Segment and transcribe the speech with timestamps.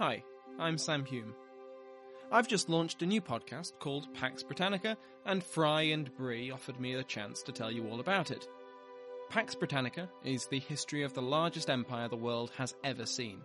[0.00, 0.24] Hi,
[0.58, 1.34] I'm Sam Hume.
[2.32, 4.96] I've just launched a new podcast called Pax Britannica,
[5.26, 8.48] and Fry and Brie offered me a chance to tell you all about it.
[9.28, 13.42] Pax Britannica is the history of the largest empire the world has ever seen.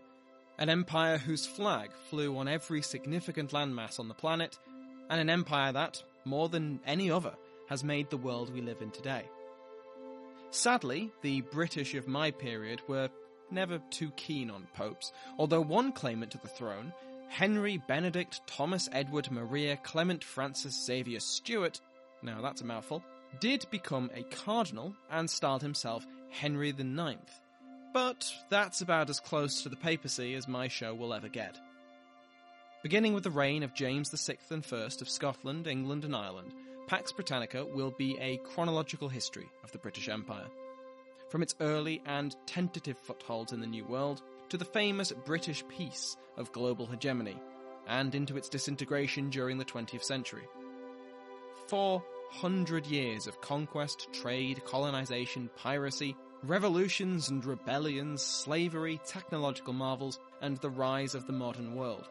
[0.57, 4.57] An empire whose flag flew on every significant landmass on the planet,
[5.09, 7.33] and an empire that, more than any other,
[7.67, 9.25] has made the world we live in today.
[10.51, 13.09] Sadly, the British of my period were
[13.51, 16.93] never too keen on popes, although one claimant to the throne,
[17.27, 21.81] Henry Benedict Thomas Edward Maria Clement Francis Xavier Stuart,
[22.21, 23.03] now that's a mouthful,
[23.39, 27.17] did become a cardinal and styled himself Henry IX.
[27.93, 31.57] But that's about as close to the papacy as my show will ever get.
[32.83, 36.51] Beginning with the reign of James VI and I of Scotland, England, and Ireland,
[36.87, 40.45] Pax Britannica will be a chronological history of the British Empire.
[41.29, 46.17] From its early and tentative footholds in the New World to the famous British peace
[46.37, 47.41] of global hegemony,
[47.87, 50.47] and into its disintegration during the 20th century.
[51.67, 60.69] 400 years of conquest, trade, colonization, piracy, revolutions and rebellions, slavery, technological marvels, and the
[60.69, 62.07] rise of the modern world.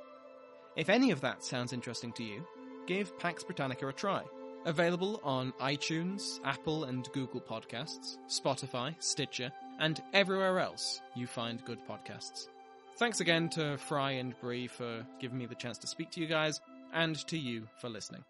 [0.77, 2.45] If any of that sounds interesting to you,
[2.87, 4.23] give Pax Britannica a try.
[4.67, 11.79] Available on iTunes, Apple and Google Podcasts, Spotify, Stitcher, and everywhere else you find good
[11.87, 12.48] podcasts.
[12.97, 16.27] Thanks again to Fry and Brie for giving me the chance to speak to you
[16.27, 16.61] guys,
[16.95, 18.25] and to you for listening.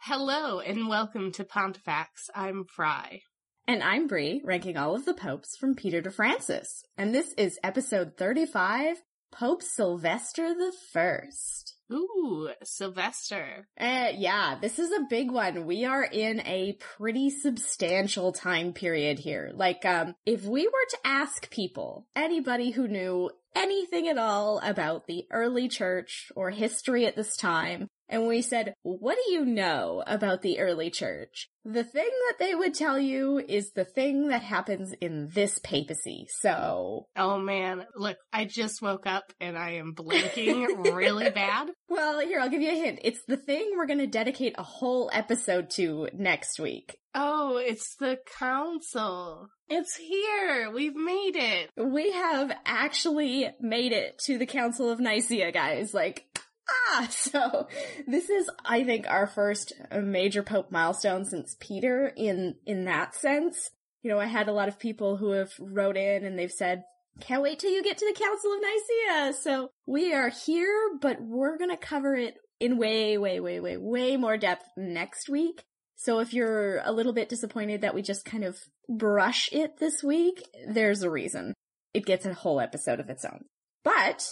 [0.00, 2.28] Hello and welcome to Pontifex.
[2.34, 3.20] I'm Fry.
[3.68, 6.84] And I'm Brie, ranking all of the popes from Peter to Francis.
[6.96, 8.96] And this is episode 35,
[9.30, 11.74] Pope Sylvester the First.
[11.92, 13.68] Ooh, Sylvester.
[13.78, 15.66] Uh, yeah, this is a big one.
[15.66, 19.50] We are in a pretty substantial time period here.
[19.54, 25.06] Like, um, if we were to ask people, anybody who knew anything at all about
[25.06, 30.02] the early church or history at this time, and we said, what do you know
[30.06, 31.48] about the early church?
[31.64, 36.26] The thing that they would tell you is the thing that happens in this papacy.
[36.40, 37.06] So.
[37.14, 41.68] Oh man, look, I just woke up and I am blinking really bad.
[41.90, 43.00] Well, here, I'll give you a hint.
[43.02, 46.96] It's the thing we're going to dedicate a whole episode to next week.
[47.14, 49.48] Oh, it's the council.
[49.68, 50.70] It's here.
[50.72, 51.70] We've made it.
[51.76, 55.92] We have actually made it to the Council of Nicaea, guys.
[55.92, 56.26] Like,
[56.70, 57.68] ah, so
[58.06, 63.70] this is, I think, our first major Pope milestone since Peter in, in that sense.
[64.02, 66.84] You know, I had a lot of people who have wrote in and they've said,
[67.20, 69.32] can't wait till you get to the Council of Nicaea.
[69.32, 73.76] So we are here, but we're going to cover it in way, way, way, way,
[73.76, 75.62] way more depth next week.
[75.96, 78.56] So if you're a little bit disappointed that we just kind of
[78.88, 81.54] brush it this week, there's a reason.
[81.92, 83.44] It gets a whole episode of its own.
[83.82, 84.24] But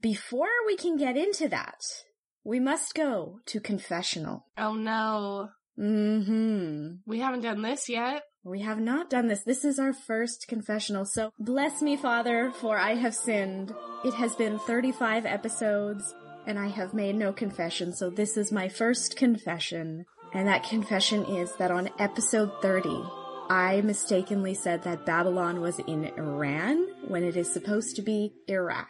[0.00, 1.80] before we can get into that,
[2.44, 4.46] we must go to confessional.
[4.56, 5.50] Oh no.
[5.78, 6.96] Mm-hmm.
[7.06, 8.22] We haven't done this yet.
[8.44, 9.44] We have not done this.
[9.44, 11.04] This is our first confessional.
[11.04, 13.74] So bless me, Father, for I have sinned.
[14.04, 16.14] It has been 35 episodes
[16.46, 17.92] and I have made no confession.
[17.92, 20.06] So this is my first confession.
[20.32, 22.88] And that confession is that on episode 30,
[23.50, 28.88] I mistakenly said that Babylon was in Iran when it is supposed to be Iraq.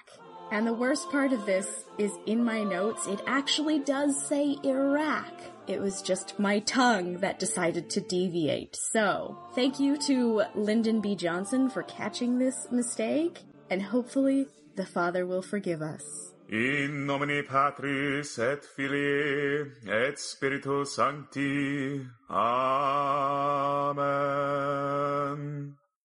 [0.50, 5.32] And the worst part of this is in my notes, it actually does say Iraq.
[5.66, 8.75] It was just my tongue that decided to deviate.
[8.75, 11.14] So, thank you to Lyndon B.
[11.14, 16.32] Johnson for catching this mistake, and hopefully the Father will forgive us.
[16.48, 22.06] In nomine Patris et Filii et Spiritus Sancti.
[22.30, 23.98] Amen.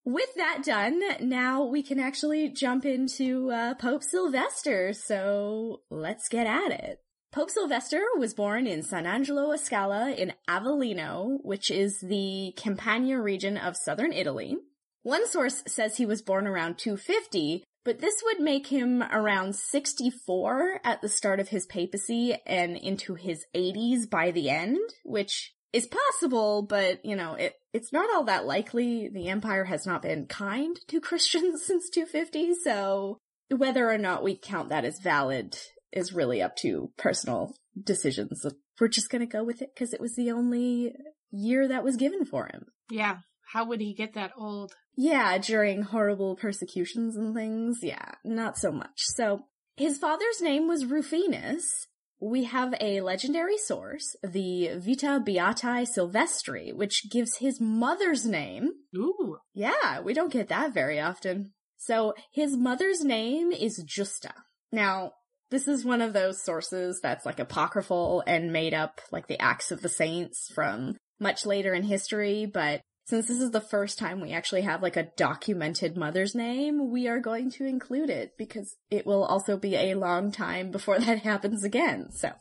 [0.04, 6.46] With that done, now we can actually jump into uh, Pope Sylvester, so let's get
[6.46, 7.00] at it.
[7.32, 13.18] Pope Sylvester was born in San Angelo a Scala in Avellino, which is the Campania
[13.18, 14.58] region of southern Italy.
[15.02, 20.80] One source says he was born around 250, but this would make him around 64
[20.84, 25.88] at the start of his papacy and into his 80s by the end, which is
[25.88, 29.10] possible, but you know, it, it's not all that likely.
[29.12, 33.18] The empire has not been kind to Christians since 250, so
[33.50, 35.56] whether or not we count that as valid
[35.92, 38.46] is really up to personal decisions.
[38.80, 40.92] We're just gonna go with it because it was the only
[41.32, 42.66] year that was given for him.
[42.88, 43.18] Yeah.
[43.52, 44.72] How would he get that old?
[44.96, 47.80] Yeah, during horrible persecutions and things.
[47.82, 48.94] Yeah, not so much.
[48.96, 51.86] So, his father's name was Rufinus,
[52.24, 58.70] we have a legendary source, the Vita Beatae Silvestri, which gives his mother's name.
[58.96, 59.36] Ooh.
[59.52, 61.52] Yeah, we don't get that very often.
[61.76, 64.32] So his mother's name is Justa.
[64.72, 65.12] Now,
[65.50, 69.70] this is one of those sources that's like apocryphal and made up like the Acts
[69.70, 74.20] of the Saints from much later in history, but since this is the first time
[74.20, 78.76] we actually have like a documented mother's name, we are going to include it because
[78.90, 82.10] it will also be a long time before that happens again.
[82.12, 82.32] So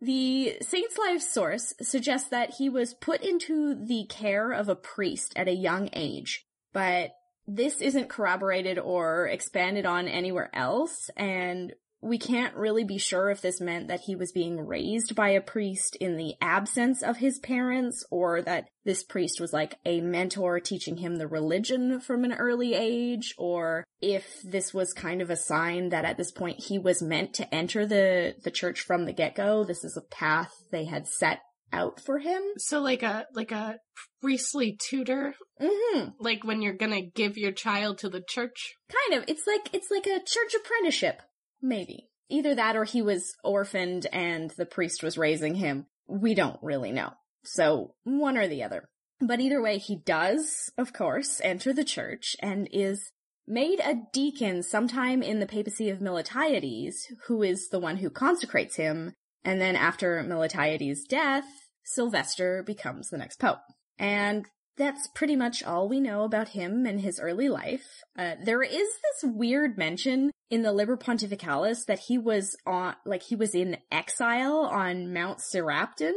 [0.00, 5.32] the Saint's Life source suggests that he was put into the care of a priest
[5.36, 7.12] at a young age, but
[7.46, 13.40] this isn't corroborated or expanded on anywhere else, and we can't really be sure if
[13.40, 17.38] this meant that he was being raised by a priest in the absence of his
[17.38, 22.32] parents or that this priest was like a mentor teaching him the religion from an
[22.32, 26.76] early age or if this was kind of a sign that at this point he
[26.78, 29.62] was meant to enter the the church from the get-go.
[29.62, 31.38] This is a path they had set
[31.72, 32.42] out for him.
[32.58, 33.76] So like a like a
[34.20, 36.14] priestly tutor, Mhm.
[36.18, 38.74] like when you're gonna give your child to the church.
[38.90, 39.28] Kind of.
[39.28, 41.22] It's like it's like a church apprenticeship.
[41.62, 42.08] Maybe.
[42.28, 45.86] Either that or he was orphaned and the priest was raising him.
[46.08, 47.12] We don't really know.
[47.44, 48.88] So, one or the other.
[49.20, 53.12] But either way, he does, of course, enter the church and is
[53.46, 56.94] made a deacon sometime in the papacy of Miltiades,
[57.26, 59.14] who is the one who consecrates him.
[59.44, 61.44] And then after Miltiades' death,
[61.84, 63.58] Sylvester becomes the next pope.
[63.98, 68.02] And that's pretty much all we know about him and his early life.
[68.18, 73.22] Uh, there is this weird mention in the Liber Pontificalis that he was on, like
[73.22, 76.14] he was in exile on Mount Seraptin,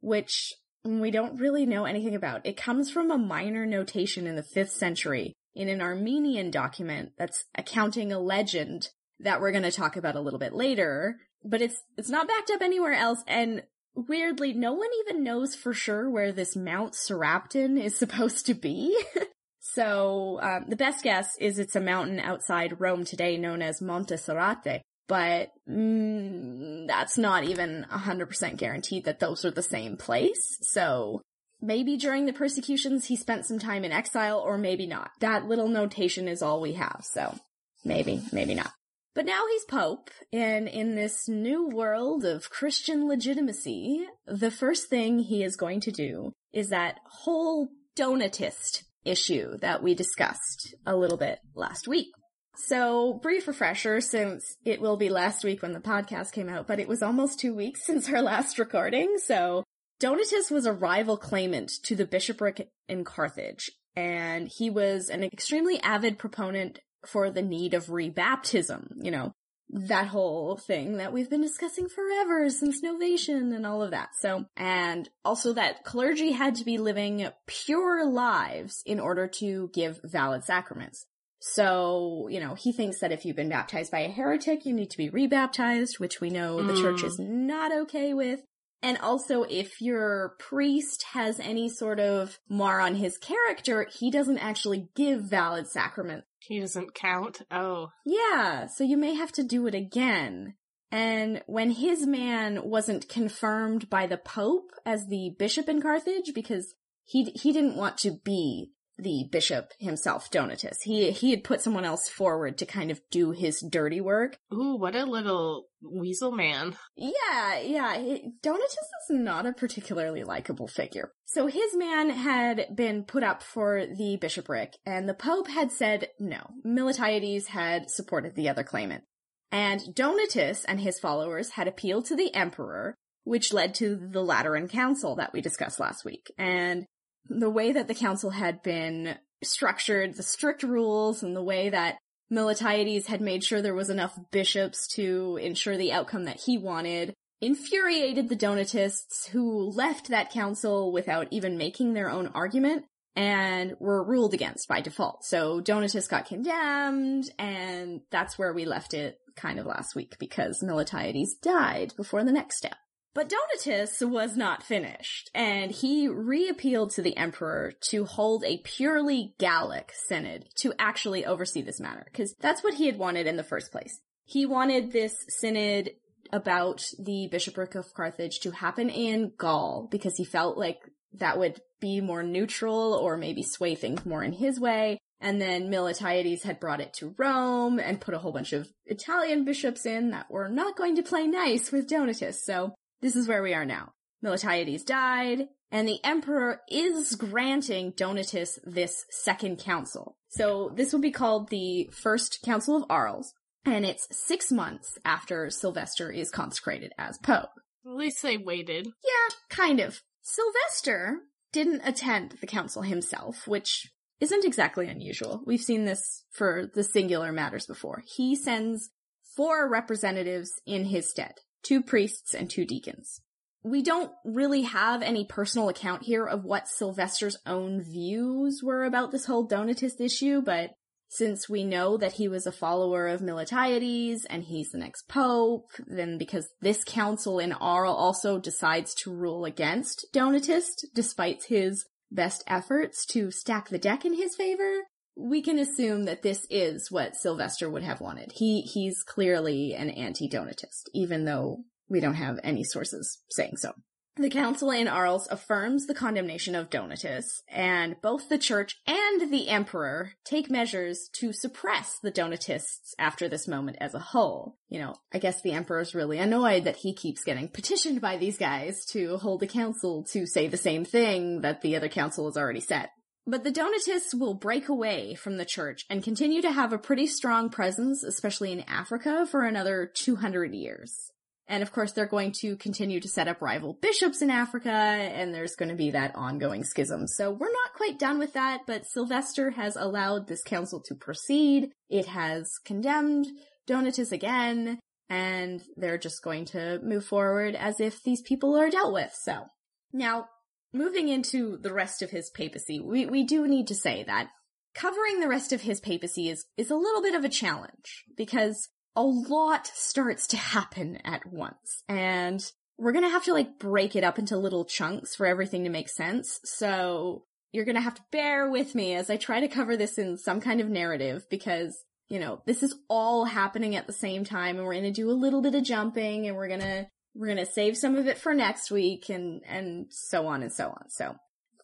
[0.00, 2.46] which we don't really know anything about.
[2.46, 7.44] It comes from a minor notation in the 5th century in an Armenian document that's
[7.56, 8.88] accounting a legend
[9.20, 12.50] that we're going to talk about a little bit later, but it's, it's not backed
[12.50, 13.62] up anywhere else and
[14.06, 18.96] weirdly, no one even knows for sure where this Mount Seraptin is supposed to be.
[19.60, 24.14] so, um, the best guess is it's a mountain outside Rome today known as Monte
[24.14, 30.58] Soratte, but mm, that's not even 100% guaranteed that those are the same place.
[30.60, 31.22] So,
[31.60, 35.10] maybe during the persecutions he spent some time in exile or maybe not.
[35.20, 37.36] That little notation is all we have, so
[37.84, 38.72] maybe, maybe not.
[39.18, 45.18] But now he's Pope, and in this new world of Christian legitimacy, the first thing
[45.18, 47.66] he is going to do is that whole
[47.96, 52.06] Donatist issue that we discussed a little bit last week.
[52.54, 56.78] So, brief refresher since it will be last week when the podcast came out, but
[56.78, 59.16] it was almost two weeks since our last recording.
[59.18, 59.64] So,
[60.00, 65.80] Donatus was a rival claimant to the bishopric in Carthage, and he was an extremely
[65.80, 69.32] avid proponent for the need of rebaptism, you know,
[69.70, 74.10] that whole thing that we've been discussing forever since Novatian and all of that.
[74.18, 80.00] So, and also that clergy had to be living pure lives in order to give
[80.02, 81.04] valid sacraments.
[81.40, 84.90] So, you know, he thinks that if you've been baptized by a heretic, you need
[84.90, 86.82] to be rebaptized, which we know the mm.
[86.82, 88.40] church is not okay with.
[88.82, 94.38] And also, if your priest has any sort of mar on his character, he doesn't
[94.38, 96.27] actually give valid sacraments.
[96.40, 97.42] He doesn't count.
[97.50, 97.88] Oh.
[98.04, 100.54] Yeah, so you may have to do it again.
[100.90, 106.74] And when his man wasn't confirmed by the Pope as the bishop in Carthage, because
[107.04, 110.78] he he didn't want to be the bishop himself, Donatus.
[110.82, 114.36] He he had put someone else forward to kind of do his dirty work.
[114.52, 116.76] Ooh, what a little weasel man.
[116.96, 117.98] Yeah, yeah.
[117.98, 121.12] He, Donatus is not a particularly likable figure.
[121.26, 126.08] So his man had been put up for the bishopric, and the Pope had said
[126.18, 126.50] no.
[126.66, 129.04] Miltiades had supported the other claimant.
[129.50, 134.68] And Donatus and his followers had appealed to the emperor, which led to the Lateran
[134.68, 136.32] Council that we discussed last week.
[136.36, 136.86] And
[137.28, 141.98] the way that the council had been structured, the strict rules, and the way that
[142.30, 147.14] Miltiades had made sure there was enough bishops to ensure the outcome that he wanted
[147.40, 154.02] infuriated the Donatists who left that council without even making their own argument and were
[154.02, 155.24] ruled against by default.
[155.24, 160.62] So Donatists got condemned and that's where we left it kind of last week because
[160.62, 162.76] Miltiades died before the next step.
[163.18, 169.34] But Donatus was not finished, and he reappealed to the emperor to hold a purely
[169.40, 173.42] Gallic synod to actually oversee this matter, because that's what he had wanted in the
[173.42, 174.00] first place.
[174.24, 175.90] He wanted this synod
[176.32, 180.78] about the bishopric of Carthage to happen in Gaul, because he felt like
[181.14, 184.96] that would be more neutral or maybe sway things more in his way.
[185.20, 189.44] And then Miltiades had brought it to Rome and put a whole bunch of Italian
[189.44, 192.44] bishops in that were not going to play nice with Donatus.
[192.44, 193.92] So this is where we are now.
[194.24, 200.16] Miltiades died, and the emperor is granting Donatus this second council.
[200.28, 203.32] So this will be called the First Council of Arles,
[203.64, 207.50] and it's six months after Sylvester is consecrated as pope.
[207.86, 208.86] At least they waited.
[208.86, 210.02] Yeah, kind of.
[210.22, 211.18] Sylvester
[211.52, 213.90] didn't attend the council himself, which
[214.20, 215.42] isn't exactly unusual.
[215.46, 218.02] We've seen this for the singular matters before.
[218.06, 218.90] He sends
[219.36, 221.34] four representatives in his stead,
[221.68, 223.20] two priests and two deacons.
[223.62, 229.10] We don't really have any personal account here of what Sylvester's own views were about
[229.10, 230.70] this whole Donatist issue, but
[231.10, 235.70] since we know that he was a follower of Miltiades and he's the next pope,
[235.86, 242.44] then because this council in Arles also decides to rule against Donatist despite his best
[242.46, 244.84] efforts to stack the deck in his favor,
[245.18, 248.32] we can assume that this is what Sylvester would have wanted.
[248.32, 253.72] He he's clearly an anti-Donatist, even though we don't have any sources saying so.
[254.16, 259.48] The council in Arles affirms the condemnation of Donatus, and both the church and the
[259.48, 264.56] emperor take measures to suppress the Donatists after this moment as a whole.
[264.68, 268.38] You know, I guess the emperor's really annoyed that he keeps getting petitioned by these
[268.38, 272.36] guys to hold a council to say the same thing that the other council has
[272.36, 272.88] already said.
[273.30, 277.06] But the Donatists will break away from the church and continue to have a pretty
[277.06, 281.12] strong presence, especially in Africa, for another 200 years.
[281.46, 285.34] And of course, they're going to continue to set up rival bishops in Africa, and
[285.34, 287.06] there's going to be that ongoing schism.
[287.06, 291.68] So we're not quite done with that, but Sylvester has allowed this council to proceed.
[291.90, 293.26] It has condemned
[293.66, 294.78] Donatus again,
[295.10, 299.12] and they're just going to move forward as if these people are dealt with.
[299.22, 299.48] So
[299.92, 300.28] now,
[300.72, 304.28] moving into the rest of his papacy, we, we do need to say that
[304.74, 308.68] covering the rest of his papacy is, is a little bit of a challenge because
[308.94, 311.82] a lot starts to happen at once.
[311.88, 312.44] And
[312.78, 315.88] we're gonna have to like break it up into little chunks for everything to make
[315.88, 316.40] sense.
[316.44, 320.16] So you're gonna have to bear with me as I try to cover this in
[320.16, 321.76] some kind of narrative because,
[322.08, 325.12] you know, this is all happening at the same time and we're gonna do a
[325.12, 328.70] little bit of jumping and we're gonna, we're gonna save some of it for next
[328.70, 330.88] week and, and so on and so on.
[330.88, 331.16] So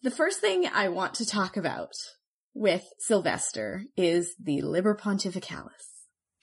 [0.03, 1.93] the first thing I want to talk about
[2.55, 5.71] with Sylvester is the Liber Pontificalis.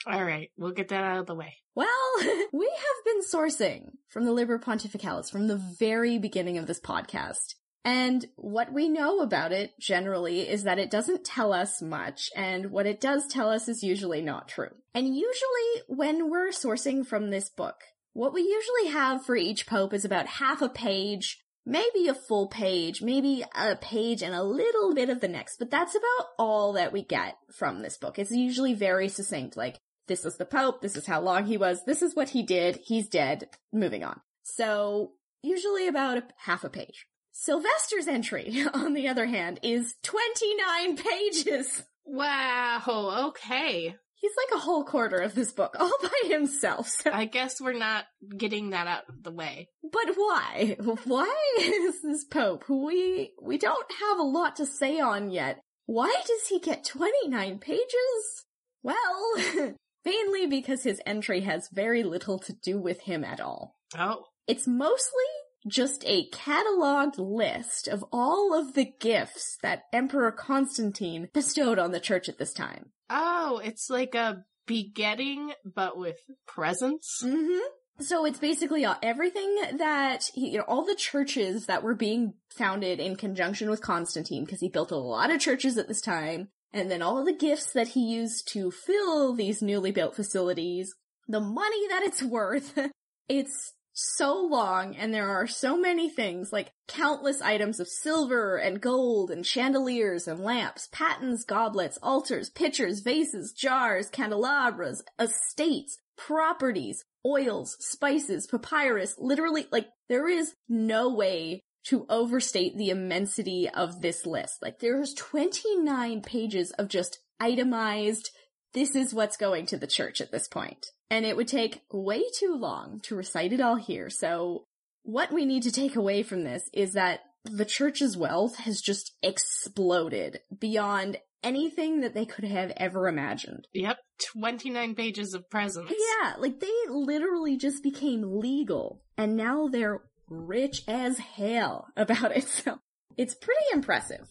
[0.08, 1.58] All right, we'll get that out of the way.
[1.76, 1.88] Well,
[2.54, 7.56] we have been sourcing from the Liber Pontificalis from the very beginning of this podcast.
[7.84, 12.72] And what we know about it generally is that it doesn't tell us much, and
[12.72, 14.70] what it does tell us is usually not true.
[14.94, 17.76] And usually, when we're sourcing from this book,
[18.14, 22.48] what we usually have for each pope is about half a page, maybe a full
[22.48, 26.74] page, maybe a page and a little bit of the next, but that's about all
[26.74, 28.20] that we get from this book.
[28.20, 29.78] It's usually very succinct, like,
[30.08, 32.80] this is the Pope, this is how long he was, this is what he did,
[32.84, 34.20] he's dead, moving on.
[34.44, 37.06] So, usually about a, half a page.
[37.32, 41.84] Sylvester's entry, on the other hand, is 29 pages!
[42.04, 43.96] Wow, okay.
[44.22, 46.88] He's like a whole quarter of this book, all by himself.
[46.88, 47.12] So.
[47.12, 48.06] I guess we're not
[48.38, 49.70] getting that out of the way.
[49.84, 50.78] But why?
[51.06, 55.60] Why is this Pope, who we, we don't have a lot to say on yet,
[55.88, 58.46] why does he get 29 pages?
[58.84, 59.76] Well,
[60.06, 63.76] mainly because his entry has very little to do with him at all.
[63.98, 64.26] Oh.
[64.48, 65.26] It's mostly
[65.68, 72.00] just a cataloged list of all of the gifts that Emperor Constantine bestowed on the
[72.00, 72.92] church at this time.
[73.12, 77.22] Oh, it's like a begetting, but with presents?
[77.24, 77.60] Mm-hmm.
[78.00, 83.00] So it's basically uh, everything that, you know, all the churches that were being founded
[83.00, 86.90] in conjunction with Constantine, because he built a lot of churches at this time, and
[86.90, 90.94] then all the gifts that he used to fill these newly built facilities,
[91.28, 92.78] the money that it's worth.
[93.30, 93.74] it's
[94.16, 99.32] so long and there are so many things like countless items of silver and gold
[99.32, 108.48] and chandeliers and lamps, patens, goblets, altars, pitchers, vases, jars, candelabras, estates, properties, oils, spices,
[108.48, 114.62] papyrus, literally like there is no way to overstate the immensity of this list.
[114.62, 118.30] Like there's 29 pages of just itemized,
[118.74, 120.88] this is what's going to the church at this point.
[121.10, 124.10] And it would take way too long to recite it all here.
[124.10, 124.66] So
[125.04, 129.14] what we need to take away from this is that the church's wealth has just
[129.22, 133.68] exploded beyond anything that they could have ever imagined.
[133.74, 133.98] Yep,
[134.34, 135.92] 29 pages of presents.
[135.92, 142.48] Yeah, like they literally just became legal and now they're rich as hell about it.
[142.48, 142.80] So
[143.18, 144.28] it's pretty impressive.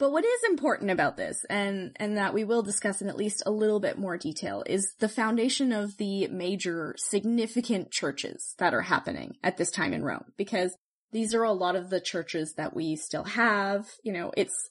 [0.00, 3.42] But what is important about this, and, and that we will discuss in at least
[3.44, 8.80] a little bit more detail, is the foundation of the major significant churches that are
[8.80, 10.24] happening at this time in Rome.
[10.38, 10.74] Because
[11.12, 13.88] these are a lot of the churches that we still have.
[14.02, 14.70] You know, it's,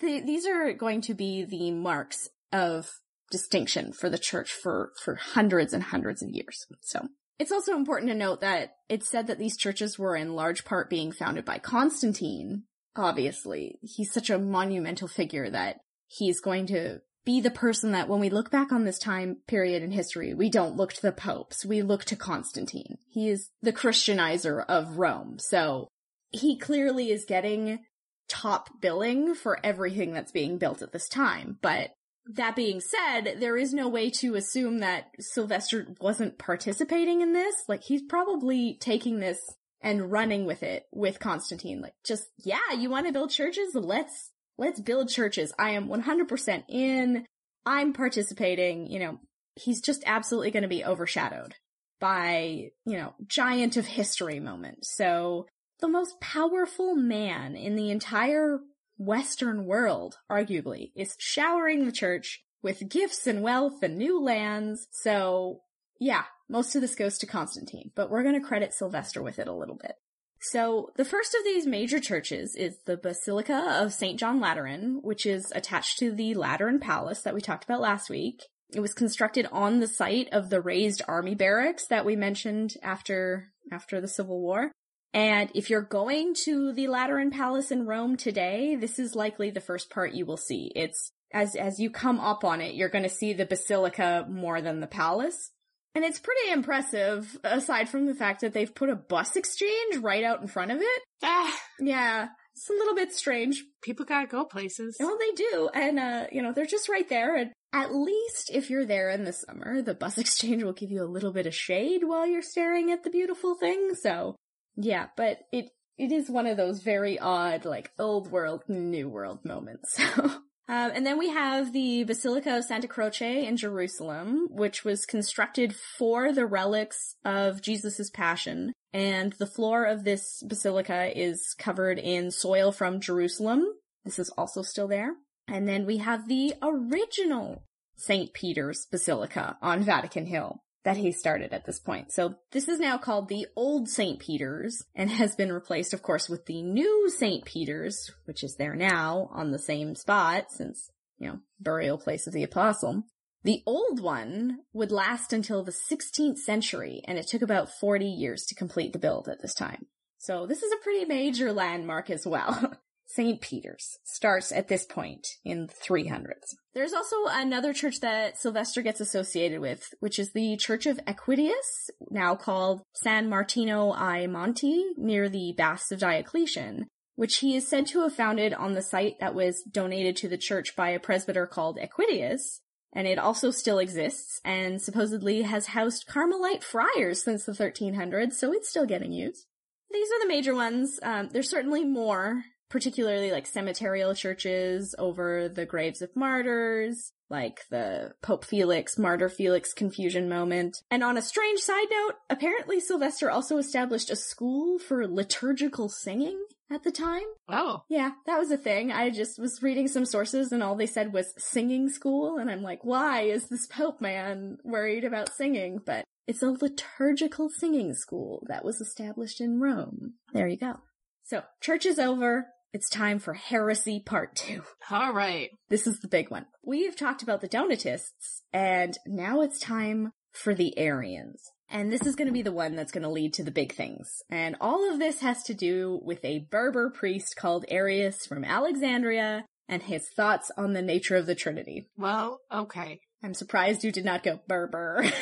[0.00, 2.90] the, these are going to be the marks of
[3.30, 6.64] distinction for the church for, for hundreds and hundreds of years.
[6.80, 10.64] So it's also important to note that it's said that these churches were in large
[10.64, 12.62] part being founded by Constantine.
[12.96, 18.20] Obviously, he's such a monumental figure that he's going to be the person that when
[18.20, 21.64] we look back on this time period in history, we don't look to the popes,
[21.64, 22.98] we look to Constantine.
[23.08, 25.38] He is the Christianizer of Rome.
[25.38, 25.88] So
[26.30, 27.80] he clearly is getting
[28.28, 31.58] top billing for everything that's being built at this time.
[31.62, 31.90] But
[32.26, 37.54] that being said, there is no way to assume that Sylvester wasn't participating in this.
[37.68, 39.38] Like, he's probably taking this
[39.84, 41.82] and running with it with Constantine.
[41.82, 43.74] Like, just, yeah, you want to build churches?
[43.74, 45.52] Let's, let's build churches.
[45.58, 47.26] I am 100% in.
[47.66, 48.90] I'm participating.
[48.90, 49.20] You know,
[49.54, 51.54] he's just absolutely going to be overshadowed
[52.00, 54.86] by, you know, giant of history moment.
[54.86, 55.46] So,
[55.80, 58.60] the most powerful man in the entire
[58.96, 64.86] Western world, arguably, is showering the church with gifts and wealth and new lands.
[64.92, 65.60] So,
[65.98, 69.48] yeah, most of this goes to Constantine, but we're going to credit Sylvester with it
[69.48, 69.94] a little bit.
[70.40, 74.18] So, the first of these major churches is the Basilica of St.
[74.18, 78.42] John Lateran, which is attached to the Lateran Palace that we talked about last week.
[78.74, 83.52] It was constructed on the site of the raised army barracks that we mentioned after,
[83.72, 84.70] after the Civil War.
[85.14, 89.60] And if you're going to the Lateran Palace in Rome today, this is likely the
[89.60, 90.72] first part you will see.
[90.74, 94.60] It's as as you come up on it, you're going to see the basilica more
[94.60, 95.52] than the palace.
[95.94, 100.24] And it's pretty impressive aside from the fact that they've put a bus exchange right
[100.24, 101.02] out in front of it.
[101.22, 103.62] Ah, Yeah, it's a little bit strange.
[103.82, 104.96] people gotta go places.
[104.98, 105.68] Well, they do.
[105.72, 107.36] And, uh, you know, they're just right there.
[107.36, 111.02] And at least if you're there in the summer, the bus exchange will give you
[111.02, 113.94] a little bit of shade while you're staring at the beautiful thing.
[113.94, 114.34] So,
[114.76, 119.44] yeah, but it, it is one of those very odd, like, old world, new world
[119.44, 119.96] moments.
[120.66, 125.74] um, and then we have the Basilica of Santa Croce in Jerusalem, which was constructed
[125.74, 128.72] for the relics of Jesus' passion.
[128.92, 133.64] And the floor of this basilica is covered in soil from Jerusalem.
[134.04, 135.16] This is also still there.
[135.46, 137.64] And then we have the original
[137.96, 138.32] St.
[138.32, 142.12] Peter's Basilica on Vatican Hill that he started at this point.
[142.12, 144.18] So this is now called the Old St.
[144.18, 147.44] Peter's and has been replaced, of course, with the new St.
[147.44, 152.34] Peter's, which is there now on the same spot since, you know, burial place of
[152.34, 153.04] the apostle.
[153.44, 158.44] The old one would last until the 16th century and it took about 40 years
[158.46, 159.86] to complete the build at this time.
[160.18, 162.74] So this is a pretty major landmark as well.
[163.06, 163.40] St.
[163.40, 166.56] Peter's starts at this point in the 300s.
[166.74, 171.90] There's also another church that Sylvester gets associated with, which is the Church of Equitius,
[172.10, 177.86] now called San Martino ai Monti, near the Baths of Diocletian, which he is said
[177.88, 181.46] to have founded on the site that was donated to the church by a presbyter
[181.46, 182.60] called Equitius,
[182.92, 188.52] and it also still exists and supposedly has housed Carmelite friars since the 1300s, so
[188.52, 189.46] it's still getting used.
[189.90, 190.98] These are the major ones.
[191.02, 192.42] Um, there's certainly more
[192.74, 199.72] particularly like cemeterial churches over the graves of martyrs, like the Pope Felix, Martyr Felix
[199.72, 200.78] confusion moment.
[200.90, 206.46] And on a strange side note, apparently Sylvester also established a school for liturgical singing
[206.68, 207.22] at the time.
[207.48, 208.90] Oh, Yeah, that was a thing.
[208.90, 212.62] I just was reading some sources and all they said was singing school, and I'm
[212.62, 215.78] like, why is this Pope man worried about singing?
[215.86, 220.14] But it's a liturgical singing school that was established in Rome.
[220.32, 220.80] There you go.
[221.22, 222.48] So, church is over.
[222.74, 224.64] It's time for heresy part two.
[224.90, 225.50] all right.
[225.68, 226.46] This is the big one.
[226.66, 231.40] We've talked about the Donatists, and now it's time for the Arians.
[231.70, 233.72] And this is going to be the one that's going to lead to the big
[233.72, 234.22] things.
[234.28, 239.44] And all of this has to do with a Berber priest called Arius from Alexandria
[239.68, 241.86] and his thoughts on the nature of the Trinity.
[241.96, 242.98] Well, okay.
[243.24, 245.04] I'm surprised you did not go Berber.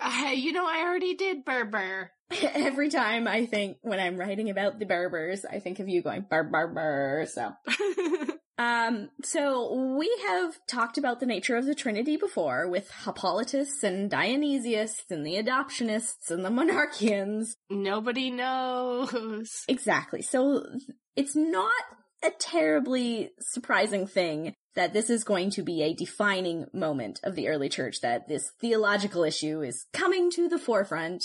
[0.00, 2.10] Uh, you know, I already did Berber.
[2.42, 6.24] Every time I think when I'm writing about the Berbers, I think of you going
[6.28, 7.26] Berber.
[7.28, 7.52] So
[8.58, 14.10] Um, so we have talked about the nature of the Trinity before with Hippolytus and
[14.10, 17.50] Dionysius and the adoptionists and the monarchians.
[17.70, 19.64] Nobody knows.
[19.68, 20.22] Exactly.
[20.22, 20.64] So
[21.14, 21.70] it's not
[22.24, 27.48] a terribly surprising thing that this is going to be a defining moment of the
[27.48, 31.24] early church, that this theological issue is coming to the forefront,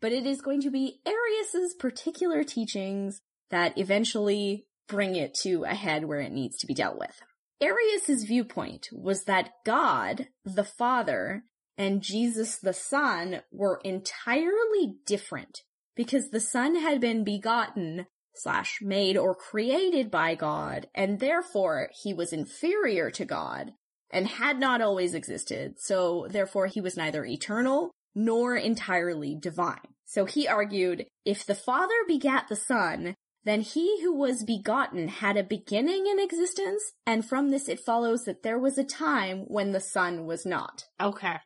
[0.00, 5.74] but it is going to be Arius's particular teachings that eventually bring it to a
[5.74, 7.20] head where it needs to be dealt with.
[7.60, 11.42] Arius's viewpoint was that God, the Father,
[11.76, 15.62] and Jesus the Son were entirely different
[15.96, 22.14] because the Son had been begotten slash made or created by God, and therefore he
[22.14, 23.72] was inferior to God
[24.10, 29.78] and had not always existed, so therefore he was neither eternal nor entirely divine.
[30.04, 33.14] So he argued, if the Father begat the Son,
[33.44, 38.24] then he who was begotten had a beginning in existence, and from this it follows
[38.24, 40.84] that there was a time when the Son was not.
[41.00, 41.36] Okay.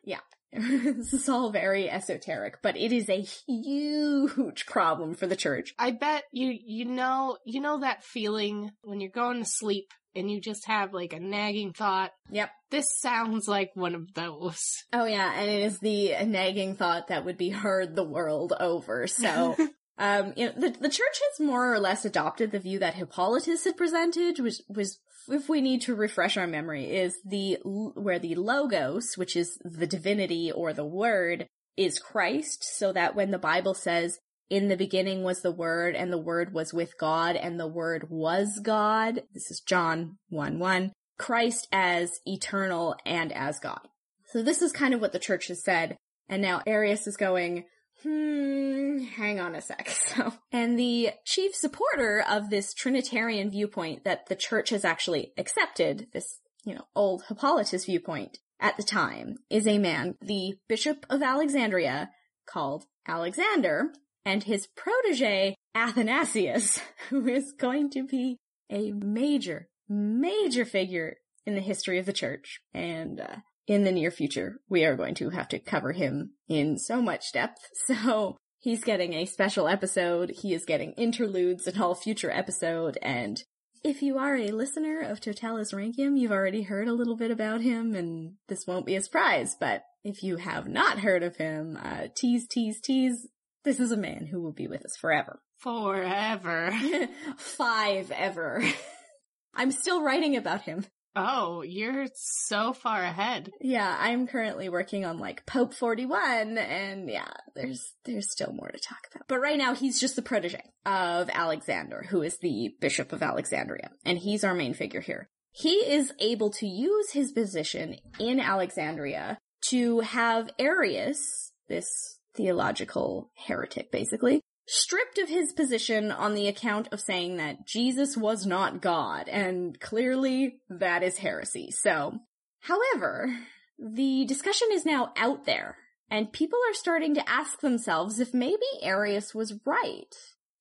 [0.53, 5.73] this is all very esoteric, but it is a huge problem for the church.
[5.77, 10.31] I bet you, you know, you know that feeling when you're going to sleep and
[10.31, 12.11] you just have like a nagging thought.
[12.31, 12.49] Yep.
[12.71, 14.83] This sounds like one of those.
[14.91, 19.07] Oh yeah, and it is the nagging thought that would be heard the world over.
[19.07, 19.55] So,
[19.97, 23.63] um, you know, the, the church has more or less adopted the view that Hippolytus
[23.63, 28.35] had presented, which was, if we need to refresh our memory, is the, where the
[28.35, 33.73] logos, which is the divinity or the word, is Christ, so that when the Bible
[33.73, 37.67] says, in the beginning was the Word, and the Word was with God, and the
[37.67, 39.23] Word was God.
[39.33, 40.93] This is John 1 1.
[41.17, 43.81] Christ as eternal and as God.
[44.27, 45.97] So this is kind of what the church has said.
[46.29, 47.65] And now Arius is going,
[48.03, 49.89] hmm, hang on a sec.
[50.07, 56.07] So, and the chief supporter of this Trinitarian viewpoint that the church has actually accepted,
[56.13, 61.21] this, you know, old Hippolytus viewpoint at the time, is a man, the Bishop of
[61.21, 62.09] Alexandria,
[62.47, 63.91] called Alexander,
[64.25, 66.79] and his protege, Athanasius,
[67.09, 68.37] who is going to be
[68.69, 72.59] a major, major figure in the history of the church.
[72.73, 76.77] And uh, in the near future, we are going to have to cover him in
[76.79, 77.59] so much depth.
[77.87, 80.31] So he's getting a special episode.
[80.41, 82.97] He is getting interludes in all future episode.
[83.01, 83.41] And
[83.83, 87.61] if you are a listener of Totalis Rankium, you've already heard a little bit about
[87.61, 89.55] him, and this won't be a surprise.
[89.59, 93.27] But if you have not heard of him, uh, tease, tease, tease,
[93.63, 95.39] this is a man who will be with us forever.
[95.59, 96.71] Forever.
[97.37, 98.63] Five ever.
[99.55, 100.85] I'm still writing about him.
[101.17, 103.51] Oh, you're so far ahead.
[103.59, 108.79] Yeah, I'm currently working on like Pope 41 and yeah, there's there's still more to
[108.79, 109.27] talk about.
[109.27, 113.89] But right now he's just the protege of Alexander, who is the Bishop of Alexandria,
[114.05, 115.29] and he's our main figure here.
[115.51, 123.91] He is able to use his position in Alexandria to have Arius, this theological heretic,
[123.91, 129.29] basically, stripped of his position on the account of saying that Jesus was not God,
[129.29, 131.71] and clearly that is heresy.
[131.71, 132.19] So,
[132.59, 133.33] however,
[133.79, 135.77] the discussion is now out there,
[136.11, 140.13] and people are starting to ask themselves if maybe Arius was right.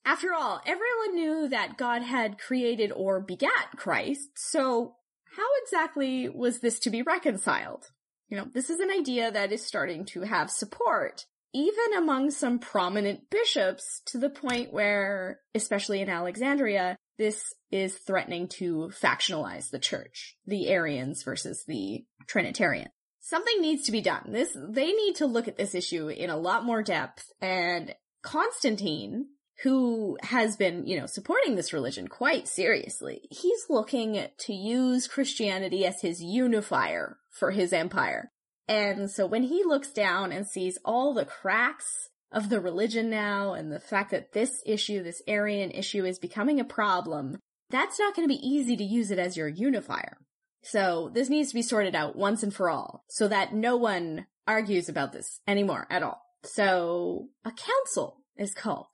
[0.04, 4.94] After all, everyone knew that God had created or begat Christ, so
[5.36, 7.90] how exactly was this to be reconciled?
[8.28, 12.58] You know, this is an idea that is starting to have support even among some
[12.58, 19.78] prominent bishops to the point where, especially in Alexandria, this is threatening to factionalize the
[19.78, 22.90] church, the Arians versus the Trinitarian.
[23.20, 24.32] Something needs to be done.
[24.32, 29.28] This, they need to look at this issue in a lot more depth and Constantine,
[29.62, 35.86] who has been, you know, supporting this religion quite seriously, he's looking to use Christianity
[35.86, 38.30] as his unifier for his empire.
[38.68, 43.52] And so when he looks down and sees all the cracks of the religion now
[43.52, 47.38] and the fact that this issue, this Arian issue is becoming a problem,
[47.70, 50.18] that's not going to be easy to use it as your unifier.
[50.62, 54.26] So this needs to be sorted out once and for all so that no one
[54.48, 56.20] argues about this anymore at all.
[56.42, 58.86] So a council is called.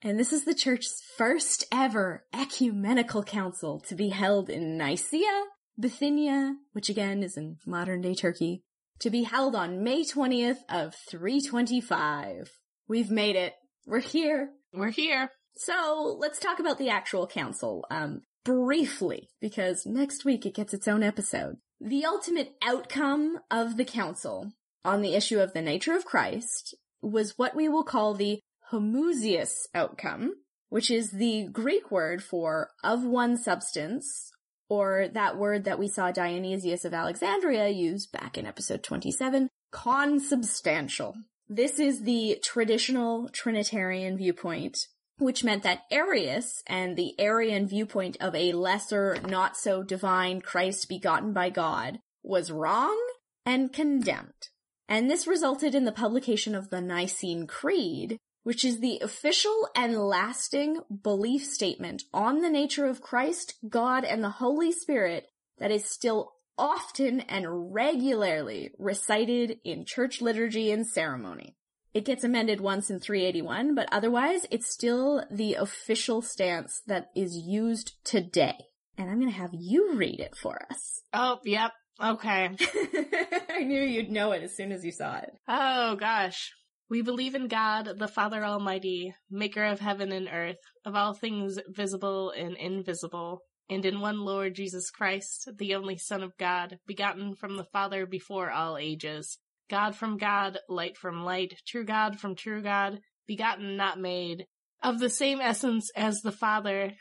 [0.00, 5.44] And this is the church's first ever ecumenical council to be held in Nicaea,
[5.78, 8.62] Bithynia, which again is in modern day Turkey,
[9.00, 12.50] to be held on May 20th of 325.
[12.88, 13.54] We've made it.
[13.86, 14.50] We're here.
[14.72, 15.30] We're here.
[15.56, 20.88] So let's talk about the actual council, um, briefly, because next week it gets its
[20.88, 21.56] own episode.
[21.80, 24.52] The ultimate outcome of the council
[24.84, 28.40] on the issue of the nature of Christ was what we will call the
[28.72, 30.34] homoousios outcome,
[30.68, 34.30] which is the Greek word for of one substance
[34.68, 41.14] or that word that we saw Dionysius of Alexandria use back in episode 27, consubstantial.
[41.48, 44.78] This is the traditional Trinitarian viewpoint,
[45.18, 50.88] which meant that Arius and the Arian viewpoint of a lesser, not so divine Christ
[50.88, 52.98] begotten by God was wrong
[53.46, 54.48] and condemned.
[54.88, 59.94] And this resulted in the publication of the Nicene Creed, which is the official and
[59.94, 65.26] lasting belief statement on the nature of Christ, God, and the Holy Spirit
[65.58, 71.56] that is still often and regularly recited in church liturgy and ceremony.
[71.92, 77.36] It gets amended once in 381, but otherwise it's still the official stance that is
[77.36, 78.56] used today.
[78.96, 81.02] And I'm going to have you read it for us.
[81.12, 81.72] Oh, yep.
[82.02, 82.56] Okay.
[83.50, 85.34] I knew you'd know it as soon as you saw it.
[85.46, 86.54] Oh gosh.
[86.90, 91.58] We believe in God, the Father Almighty, maker of heaven and earth, of all things
[91.68, 97.34] visible and invisible, and in one Lord Jesus Christ, the only Son of God, begotten
[97.34, 102.34] from the Father before all ages, God from God, light from light, true God from
[102.34, 104.46] true God, begotten not made,
[104.82, 106.92] of the same essence as the Father.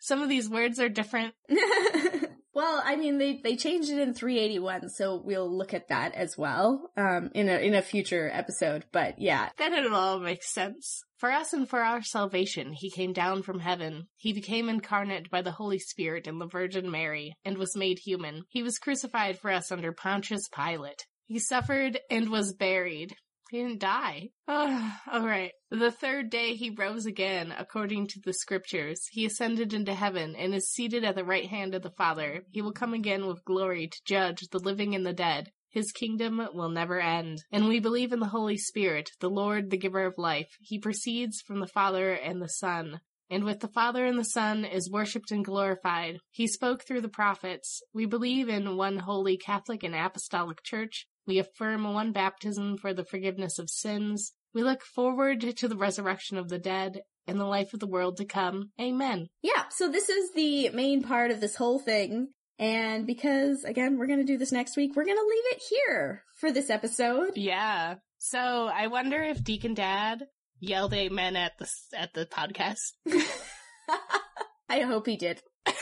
[0.00, 1.34] Some of these words are different.
[2.56, 6.38] well, I mean, they, they changed it in 381, so we'll look at that as
[6.38, 8.86] well, um, in a, in a future episode.
[8.92, 9.50] But yeah.
[9.58, 11.04] Then it all makes sense.
[11.18, 14.06] For us and for our salvation, he came down from heaven.
[14.16, 18.44] He became incarnate by the Holy Spirit in the Virgin Mary, and was made human.
[18.48, 21.04] He was crucified for us under Pontius Pilate.
[21.26, 23.16] He suffered and was buried.
[23.50, 24.30] He didn't die.
[24.48, 25.52] Oh, all right.
[25.70, 29.00] The third day he rose again, according to the scriptures.
[29.10, 32.44] He ascended into heaven and is seated at the right hand of the Father.
[32.50, 35.52] He will come again with glory to judge the living and the dead.
[35.70, 37.44] His kingdom will never end.
[37.52, 40.48] And we believe in the Holy Spirit, the Lord, the giver of life.
[40.60, 43.00] He proceeds from the Father and the Son.
[43.28, 46.18] And with the Father and the Son is worshipped and glorified.
[46.30, 47.82] He spoke through the prophets.
[47.92, 51.06] We believe in one holy Catholic and Apostolic Church.
[51.26, 54.32] We affirm one baptism for the forgiveness of sins.
[54.54, 58.16] We look forward to the resurrection of the dead and the life of the world
[58.18, 58.70] to come.
[58.80, 59.28] Amen.
[59.42, 62.28] Yeah, so this is the main part of this whole thing.
[62.58, 65.62] And because, again, we're going to do this next week, we're going to leave it
[65.68, 67.32] here for this episode.
[67.36, 67.96] Yeah.
[68.18, 70.24] So I wonder if Deacon Dad
[70.58, 72.92] yelled amen at the, at the podcast.
[74.68, 75.42] I hope he did.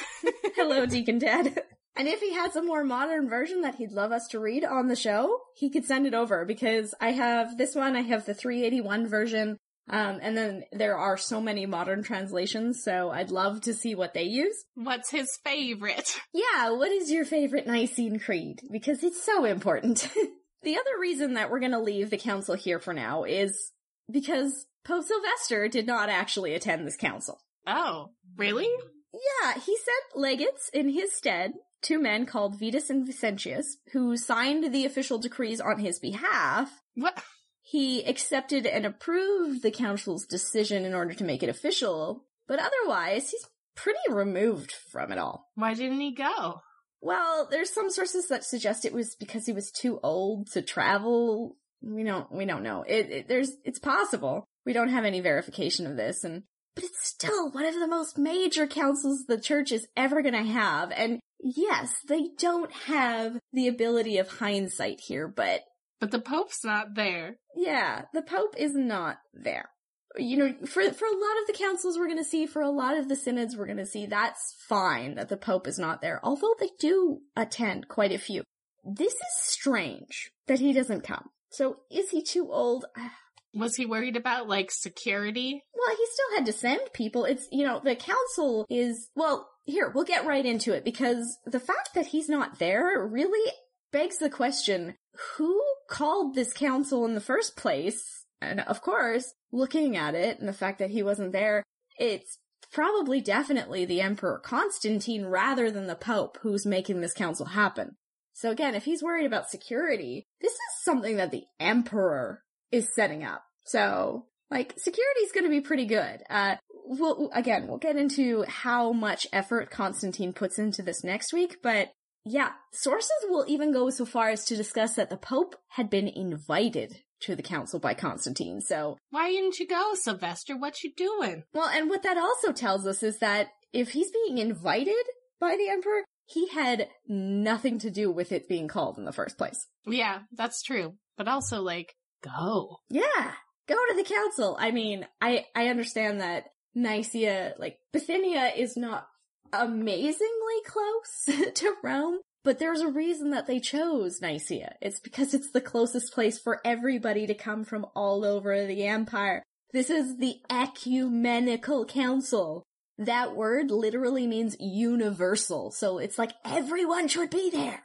[0.56, 1.62] Hello, Deacon Dad.
[1.96, 4.88] And if he has a more modern version that he'd love us to read on
[4.88, 8.34] the show, he could send it over because I have this one, I have the
[8.34, 9.58] 381 version,
[9.90, 14.14] um, and then there are so many modern translations, so I'd love to see what
[14.14, 14.64] they use.
[14.74, 16.16] What's his favorite?
[16.32, 18.60] Yeah, what is your favorite Nicene Creed?
[18.70, 20.08] Because it's so important.
[20.62, 23.70] the other reason that we're gonna leave the council here for now is
[24.10, 27.38] because Pope Sylvester did not actually attend this council.
[27.66, 28.68] Oh, really?
[29.12, 31.52] Yeah, he sent legates in his stead
[31.84, 36.82] two men called Vitus and Vincentius, who signed the official decrees on his behalf.
[36.94, 37.22] What?
[37.60, 43.30] He accepted and approved the council's decision in order to make it official, but otherwise,
[43.30, 45.50] he's pretty removed from it all.
[45.54, 46.60] Why didn't he go?
[47.00, 51.56] Well, there's some sources that suggest it was because he was too old to travel.
[51.82, 52.82] We don't, we don't know.
[52.86, 54.44] It, it there's, it's possible.
[54.64, 56.44] We don't have any verification of this, and
[56.74, 60.90] but it's still one of the most major councils the church is ever gonna have,
[60.92, 65.60] and yes, they don't have the ability of hindsight here, but.
[66.00, 67.36] But the Pope's not there.
[67.56, 69.70] Yeah, the Pope is not there.
[70.16, 72.96] You know, for, for a lot of the councils we're gonna see, for a lot
[72.96, 76.54] of the synods we're gonna see, that's fine that the Pope is not there, although
[76.60, 78.42] they do attend quite a few.
[78.84, 81.30] This is strange that he doesn't come.
[81.50, 82.84] So is he too old?
[83.56, 85.62] Was he worried about like security?
[85.72, 87.24] Well, he still had to send people.
[87.24, 91.60] It's, you know, the council is, well, here, we'll get right into it because the
[91.60, 93.52] fact that he's not there really
[93.92, 94.94] begs the question,
[95.36, 98.24] who called this council in the first place?
[98.40, 101.62] And of course, looking at it and the fact that he wasn't there,
[101.98, 102.38] it's
[102.72, 107.96] probably definitely the Emperor Constantine rather than the Pope who's making this council happen.
[108.32, 113.22] So again, if he's worried about security, this is something that the Emperor is setting
[113.22, 113.44] up.
[113.64, 116.22] So, like, security is going to be pretty good.
[116.28, 121.58] Uh, we'll, again, we'll get into how much effort Constantine puts into this next week,
[121.62, 121.88] but
[122.24, 126.08] yeah, sources will even go so far as to discuss that the Pope had been
[126.08, 128.96] invited to the council by Constantine, so.
[129.10, 130.56] Why didn't you go, Sylvester?
[130.56, 131.44] What you doing?
[131.52, 135.04] Well, and what that also tells us is that if he's being invited
[135.40, 139.36] by the Emperor, he had nothing to do with it being called in the first
[139.36, 139.66] place.
[139.86, 140.94] Yeah, that's true.
[141.16, 142.78] But also, like, go.
[142.88, 143.32] Yeah,
[143.68, 144.56] go to the council.
[144.58, 146.44] I mean, I, I understand that
[146.74, 149.08] Nicaea, like Bithynia is not
[149.52, 154.76] amazingly close to Rome, but there's a reason that they chose Nicaea.
[154.80, 159.42] It's because it's the closest place for everybody to come from all over the empire.
[159.72, 162.62] This is the ecumenical council.
[162.98, 167.82] That word literally means universal, so it's like everyone should be there.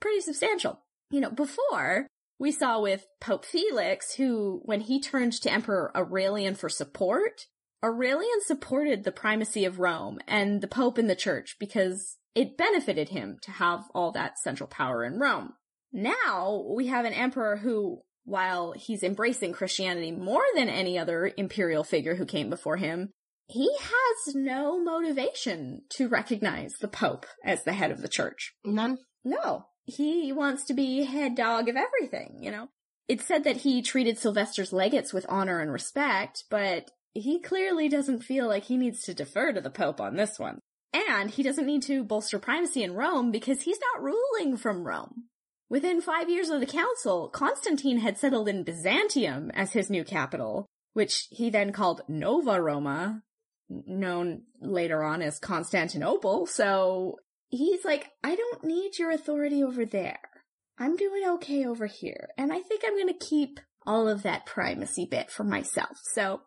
[0.00, 0.80] Pretty substantial.
[1.10, 2.06] You know, before,
[2.38, 7.46] we saw with Pope Felix, who, when he turned to Emperor Aurelian for support,
[7.82, 13.08] Aurelian supported the primacy of Rome and the Pope in the church because it benefited
[13.08, 15.54] him to have all that central power in Rome.
[15.92, 21.82] Now we have an emperor who, while he's embracing Christianity more than any other imperial
[21.82, 23.10] figure who came before him,
[23.46, 28.54] he has no motivation to recognize the Pope as the head of the church.
[28.64, 28.98] None.
[29.24, 32.68] No, he wants to be head dog of everything, you know?
[33.08, 38.22] It's said that he treated Sylvester's legates with honor and respect, but he clearly doesn't
[38.22, 40.60] feel like he needs to defer to the Pope on this one.
[40.92, 45.24] And he doesn't need to bolster primacy in Rome because he's not ruling from Rome.
[45.68, 50.66] Within five years of the council, Constantine had settled in Byzantium as his new capital,
[50.94, 53.22] which he then called Nova Roma,
[53.68, 56.46] known later on as Constantinople.
[56.46, 57.16] So
[57.50, 60.18] he's like, I don't need your authority over there.
[60.76, 62.30] I'm doing okay over here.
[62.36, 65.98] And I think I'm going to keep all of that primacy bit for myself.
[66.14, 66.40] So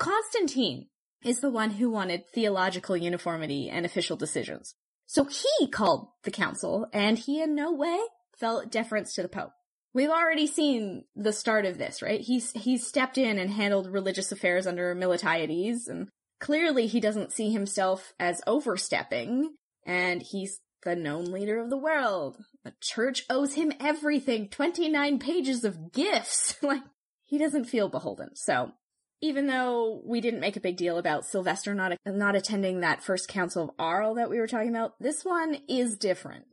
[0.00, 0.86] Constantine
[1.22, 4.74] is the one who wanted theological uniformity and official decisions.
[5.04, 8.00] So he called the council and he in no way
[8.38, 9.52] felt deference to the Pope.
[9.92, 12.22] We've already seen the start of this, right?
[12.22, 16.08] He's, he's stepped in and handled religious affairs under Miltiades and
[16.40, 19.50] clearly he doesn't see himself as overstepping
[19.84, 22.38] and he's the known leader of the world.
[22.64, 24.48] The church owes him everything.
[24.48, 26.56] 29 pages of gifts.
[26.62, 26.84] like,
[27.26, 28.30] he doesn't feel beholden.
[28.34, 28.72] So
[29.20, 33.28] even though we didn't make a big deal about Sylvester not not attending that first
[33.28, 36.44] council of Arles that we were talking about, this one is different.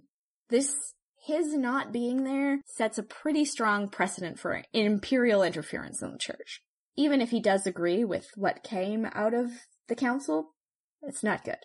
[0.50, 0.76] This
[1.24, 6.62] his not being there sets a pretty strong precedent for imperial interference in the church.
[6.96, 9.52] Even if he does agree with what came out of
[9.88, 10.54] the council,
[11.02, 11.58] it's not good.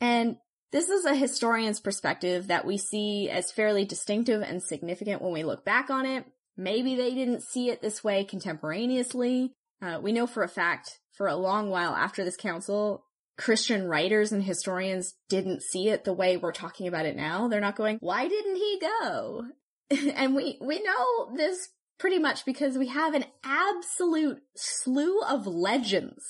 [0.00, 0.36] And
[0.70, 5.44] this is a historian's perspective that we see as fairly distinctive and significant when we
[5.44, 6.24] look back on it.
[6.56, 11.26] Maybe they didn't see it this way contemporaneously, uh, we know for a fact, for
[11.26, 13.04] a long while after this council,
[13.36, 17.48] Christian writers and historians didn't see it the way we're talking about it now.
[17.48, 19.44] They're not going, why didn't he go?
[20.14, 21.68] and we, we know this
[21.98, 26.24] pretty much because we have an absolute slew of legends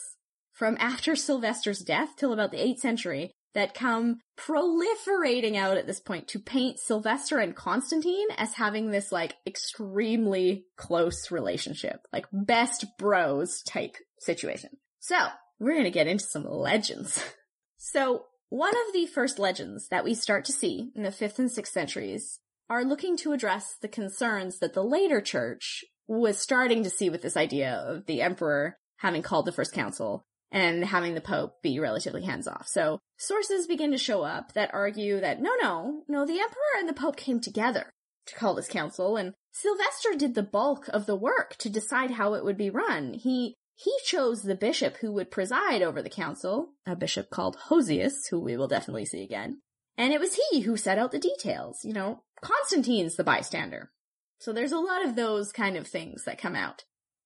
[0.52, 6.00] from after Sylvester's death till about the 8th century that come proliferating out at this
[6.00, 12.86] point to paint Sylvester and Constantine as having this like extremely close relationship, like best
[12.98, 14.70] bros type situation.
[15.00, 15.16] So
[15.58, 17.22] we're going to get into some legends.
[17.76, 21.50] so one of the first legends that we start to see in the 5th and
[21.50, 22.38] 6th centuries
[22.68, 27.22] are looking to address the concerns that the later church was starting to see with
[27.22, 31.80] this idea of the emperor having called the first council and having the Pope be
[31.80, 32.68] relatively hands off.
[32.68, 36.88] So sources begin to show up that argue that no, no, no, the Emperor and
[36.88, 37.90] the Pope came together
[38.26, 42.34] to call this council and Sylvester did the bulk of the work to decide how
[42.34, 43.14] it would be run.
[43.14, 48.28] He he chose the bishop who would preside over the council, a bishop called Hosius,
[48.30, 49.60] who we will definitely see again.
[49.98, 51.84] And it was he who set out the details.
[51.84, 53.90] You know, Constantine's the bystander.
[54.38, 56.84] So there's a lot of those kind of things that come out.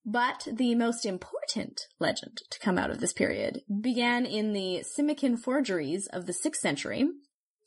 [0.09, 5.37] But the most important legend to come out of this period began in the Symmachine
[5.37, 7.09] forgeries of the 6th century,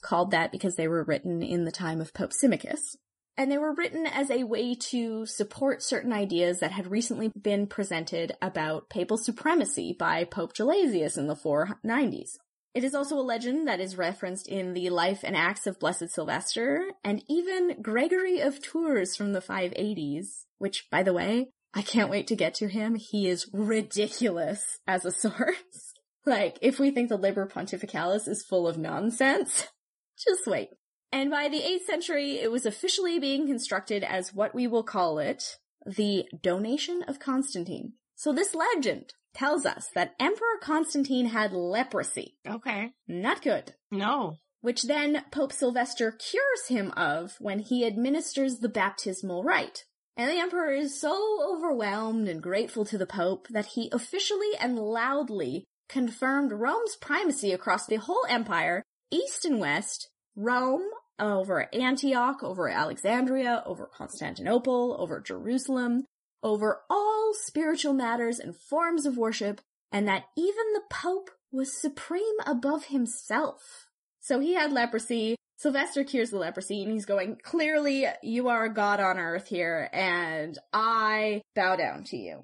[0.02, 2.96] called that because they were written in the time of Pope Symmachus.
[3.36, 7.68] And they were written as a way to support certain ideas that had recently been
[7.68, 12.38] presented about papal supremacy by Pope Gelasius in the 490s.
[12.74, 16.10] It is also a legend that is referenced in the life and acts of Blessed
[16.10, 22.10] Sylvester, and even Gregory of Tours from the 580s, which, by the way, I can't
[22.10, 22.96] wait to get to him.
[22.96, 25.94] He is ridiculous as a source.
[26.26, 29.68] like, if we think the Liber Pontificalis is full of nonsense,
[30.28, 30.70] just wait.
[31.12, 35.20] And by the 8th century, it was officially being constructed as what we will call
[35.20, 37.94] it, the Donation of Constantine.
[38.16, 42.36] So this legend tells us that Emperor Constantine had leprosy.
[42.48, 42.92] Okay.
[43.08, 43.74] Not good.
[43.92, 44.38] No.
[44.62, 49.86] Which then Pope Sylvester cures him of when he administers the baptismal rite.
[50.20, 54.78] And the emperor is so overwhelmed and grateful to the pope that he officially and
[54.78, 60.84] loudly confirmed Rome's primacy across the whole empire, east and west, Rome
[61.18, 66.04] over Antioch, over Alexandria, over Constantinople, over Jerusalem,
[66.44, 72.36] over all spiritual matters and forms of worship, and that even the pope was supreme
[72.46, 73.88] above himself.
[74.20, 78.74] So he had leprosy, Sylvester cures the leprosy and he's going, clearly you are a
[78.74, 82.44] god on earth here and I bow down to you.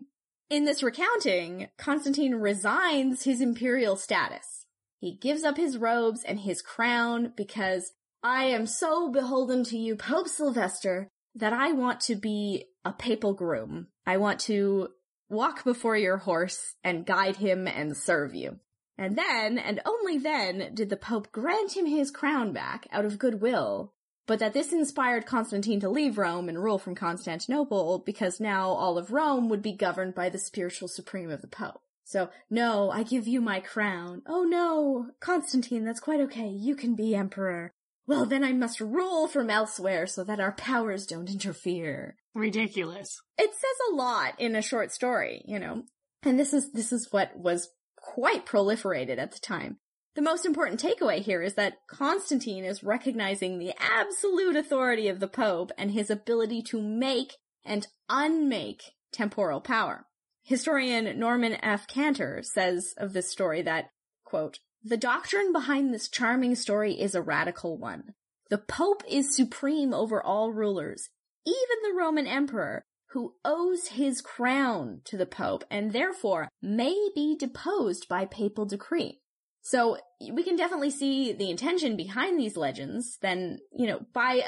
[0.50, 4.66] In this recounting, Constantine resigns his imperial status.
[5.00, 9.96] He gives up his robes and his crown because I am so beholden to you,
[9.96, 13.88] Pope Sylvester, that I want to be a papal groom.
[14.06, 14.90] I want to
[15.30, 18.60] walk before your horse and guide him and serve you.
[18.98, 23.20] And then, and only then, did the Pope grant him his crown back out of
[23.20, 23.94] goodwill,
[24.26, 28.98] but that this inspired Constantine to leave Rome and rule from Constantinople because now all
[28.98, 31.82] of Rome would be governed by the spiritual supreme of the Pope.
[32.06, 34.22] So, no, I give you my crown.
[34.28, 36.48] Oh no, Constantine, that's quite okay.
[36.48, 37.74] You can be emperor.
[38.08, 42.16] Well, then I must rule from elsewhere so that our powers don't interfere.
[42.36, 43.22] Ridiculous.
[43.38, 45.84] It says a lot in a short story, you know.
[46.22, 47.70] And this is this is what was
[48.06, 49.78] quite proliferated at the time.
[50.16, 55.28] The most important takeaway here is that Constantine is recognizing the absolute authority of the
[55.28, 57.34] Pope and his ability to make
[57.66, 60.06] and unmake temporal power.
[60.44, 61.88] Historian Norman F.
[61.88, 63.90] Cantor says of this story that,
[64.24, 68.14] quote, the doctrine behind this charming story is a radical one.
[68.50, 71.10] The Pope is supreme over all rulers,
[71.46, 72.86] even the Roman Emperor,
[73.16, 79.22] who owes his crown to the Pope and therefore may be deposed by papal decree.
[79.62, 79.98] So
[80.34, 83.18] we can definitely see the intention behind these legends.
[83.22, 84.44] Then, you know, by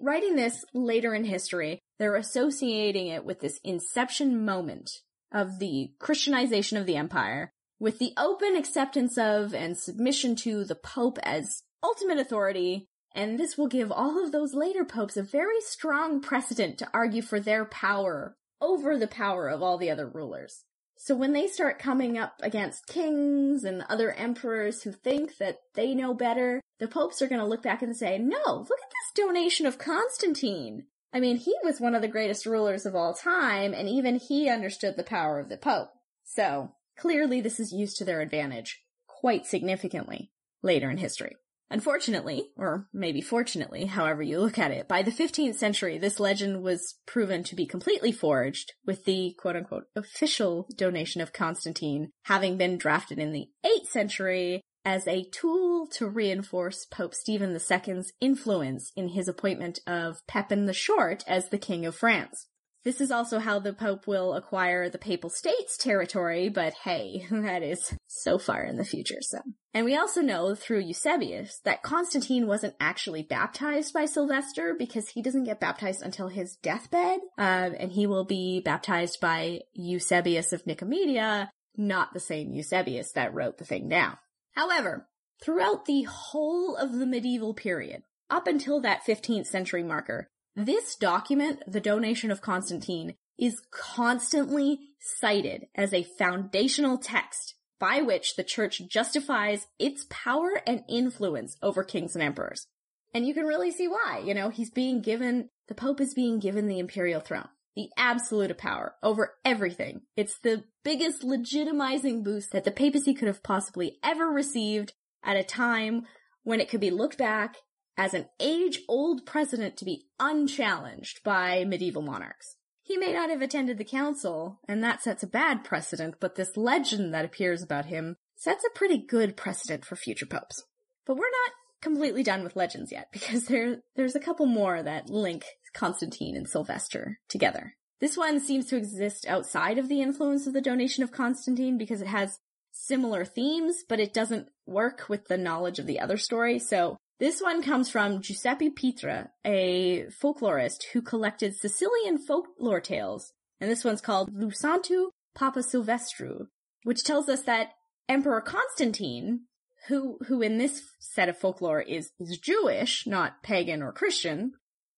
[0.00, 4.90] writing this later in history, they're associating it with this inception moment
[5.32, 7.50] of the Christianization of the empire,
[7.80, 13.56] with the open acceptance of and submission to the Pope as ultimate authority, and this
[13.56, 17.64] will give all of those later popes a very strong precedent to argue for their
[17.64, 20.64] power over the power of all the other rulers.
[20.96, 25.94] So when they start coming up against kings and other emperors who think that they
[25.94, 29.24] know better, the popes are going to look back and say, no, look at this
[29.24, 30.86] donation of Constantine.
[31.12, 34.48] I mean, he was one of the greatest rulers of all time, and even he
[34.48, 35.90] understood the power of the Pope.
[36.24, 40.30] So, clearly this is used to their advantage quite significantly
[40.62, 41.36] later in history.
[41.74, 46.62] Unfortunately, or maybe fortunately, however you look at it, by the 15th century, this legend
[46.62, 52.56] was proven to be completely forged, with the quote unquote official donation of Constantine having
[52.56, 58.92] been drafted in the 8th century as a tool to reinforce Pope Stephen II's influence
[58.94, 62.46] in his appointment of Pepin the Short as the King of France.
[62.84, 67.62] This is also how the Pope will acquire the Papal States territory, but hey, that
[67.62, 69.38] is so far in the future, so.
[69.72, 75.22] And we also know through Eusebius that Constantine wasn't actually baptized by Sylvester because he
[75.22, 80.64] doesn't get baptized until his deathbed, um, and he will be baptized by Eusebius of
[80.64, 84.18] Nicomedia, not the same Eusebius that wrote the thing down.
[84.52, 85.08] However,
[85.42, 91.62] throughout the whole of the medieval period, up until that 15th century marker, this document,
[91.66, 98.82] the donation of Constantine, is constantly cited as a foundational text by which the church
[98.88, 102.66] justifies its power and influence over kings and emperors.
[103.12, 104.22] And you can really see why.
[104.24, 108.56] You know, he's being given, the Pope is being given the imperial throne, the absolute
[108.56, 110.02] power over everything.
[110.16, 114.92] It's the biggest legitimizing boost that the papacy could have possibly ever received
[115.24, 116.04] at a time
[116.42, 117.56] when it could be looked back
[117.96, 122.56] as an age-old precedent to be unchallenged by medieval monarchs.
[122.82, 126.56] He may not have attended the council, and that sets a bad precedent, but this
[126.56, 130.64] legend that appears about him sets a pretty good precedent for future popes.
[131.06, 135.08] But we're not completely done with legends yet, because there, there's a couple more that
[135.08, 137.74] link Constantine and Sylvester together.
[138.00, 142.00] This one seems to exist outside of the influence of the donation of Constantine because
[142.00, 142.38] it has
[142.72, 147.40] similar themes, but it doesn't work with the knowledge of the other story, so this
[147.40, 154.00] one comes from Giuseppe Pitre, a folklorist who collected Sicilian folklore tales, and this one's
[154.00, 156.46] called Lu Santu Papa Silvestru,
[156.82, 157.70] which tells us that
[158.08, 159.42] Emperor Constantine,
[159.88, 164.52] who who in this set of folklore is, is Jewish, not pagan or Christian,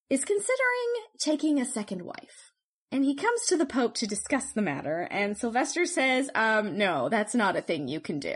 [0.08, 2.52] is considering taking a second wife.
[2.90, 7.08] And he comes to the Pope to discuss the matter, and Sylvester says, um, no,
[7.08, 8.34] that's not a thing you can do.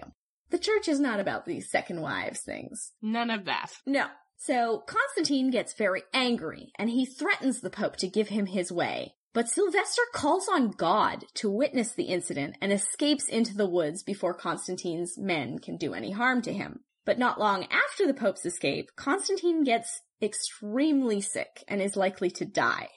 [0.50, 2.92] The church is not about these second wives things.
[3.00, 3.72] None of that.
[3.86, 4.06] No.
[4.36, 9.14] So Constantine gets very angry and he threatens the Pope to give him his way.
[9.32, 14.34] But Sylvester calls on God to witness the incident and escapes into the woods before
[14.34, 16.80] Constantine's men can do any harm to him.
[17.04, 22.44] But not long after the Pope's escape, Constantine gets extremely sick and is likely to
[22.44, 22.88] die.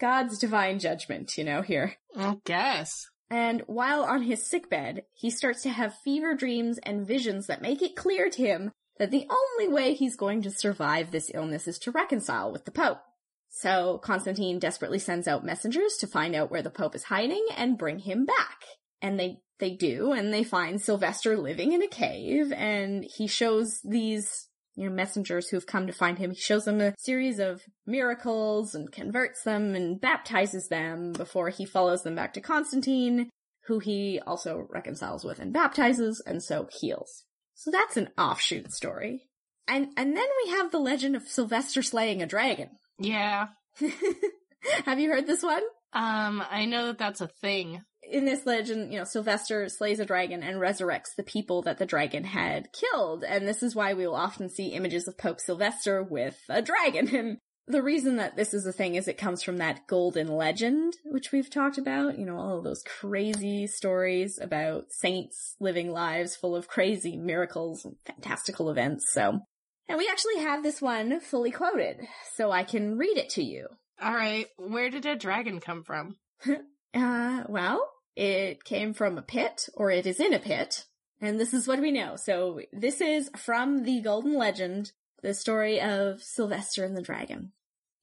[0.00, 1.94] God's divine judgment, you know, here.
[2.16, 3.08] I guess.
[3.34, 7.82] And while on his sickbed, he starts to have fever dreams and visions that make
[7.82, 8.70] it clear to him
[9.00, 12.70] that the only way he's going to survive this illness is to reconcile with the
[12.70, 13.00] Pope.
[13.48, 17.76] So Constantine desperately sends out messengers to find out where the Pope is hiding and
[17.76, 18.60] bring him back.
[19.02, 23.80] And they, they do, and they find Sylvester living in a cave, and he shows
[23.82, 24.46] these
[24.76, 26.30] you know, messengers who've come to find him.
[26.30, 31.64] He shows them a series of miracles and converts them and baptizes them before he
[31.64, 33.30] follows them back to Constantine,
[33.66, 37.24] who he also reconciles with and baptizes and so heals.
[37.54, 39.22] So that's an offshoot story.
[39.66, 42.70] And, and then we have the legend of Sylvester slaying a dragon.
[42.98, 43.48] Yeah.
[44.84, 45.62] have you heard this one?
[45.92, 47.82] Um, I know that that's a thing.
[48.10, 51.86] In this legend, you know, Sylvester slays a dragon and resurrects the people that the
[51.86, 53.24] dragon had killed.
[53.24, 57.38] And this is why we will often see images of Pope Sylvester with a dragon.
[57.66, 60.98] And the reason that this is a thing is it comes from that golden legend,
[61.04, 62.18] which we've talked about.
[62.18, 67.84] You know, all of those crazy stories about saints living lives full of crazy miracles
[67.86, 69.06] and fantastical events.
[69.12, 69.38] So,
[69.88, 72.00] and we actually have this one fully quoted,
[72.34, 73.68] so I can read it to you.
[74.02, 76.16] All right, where did a dragon come from?
[76.94, 80.84] Uh, well, it came from a pit, or it is in a pit,
[81.20, 82.16] and this is what we know.
[82.16, 84.92] So this is from the Golden Legend,
[85.22, 87.52] the story of Sylvester and the Dragon.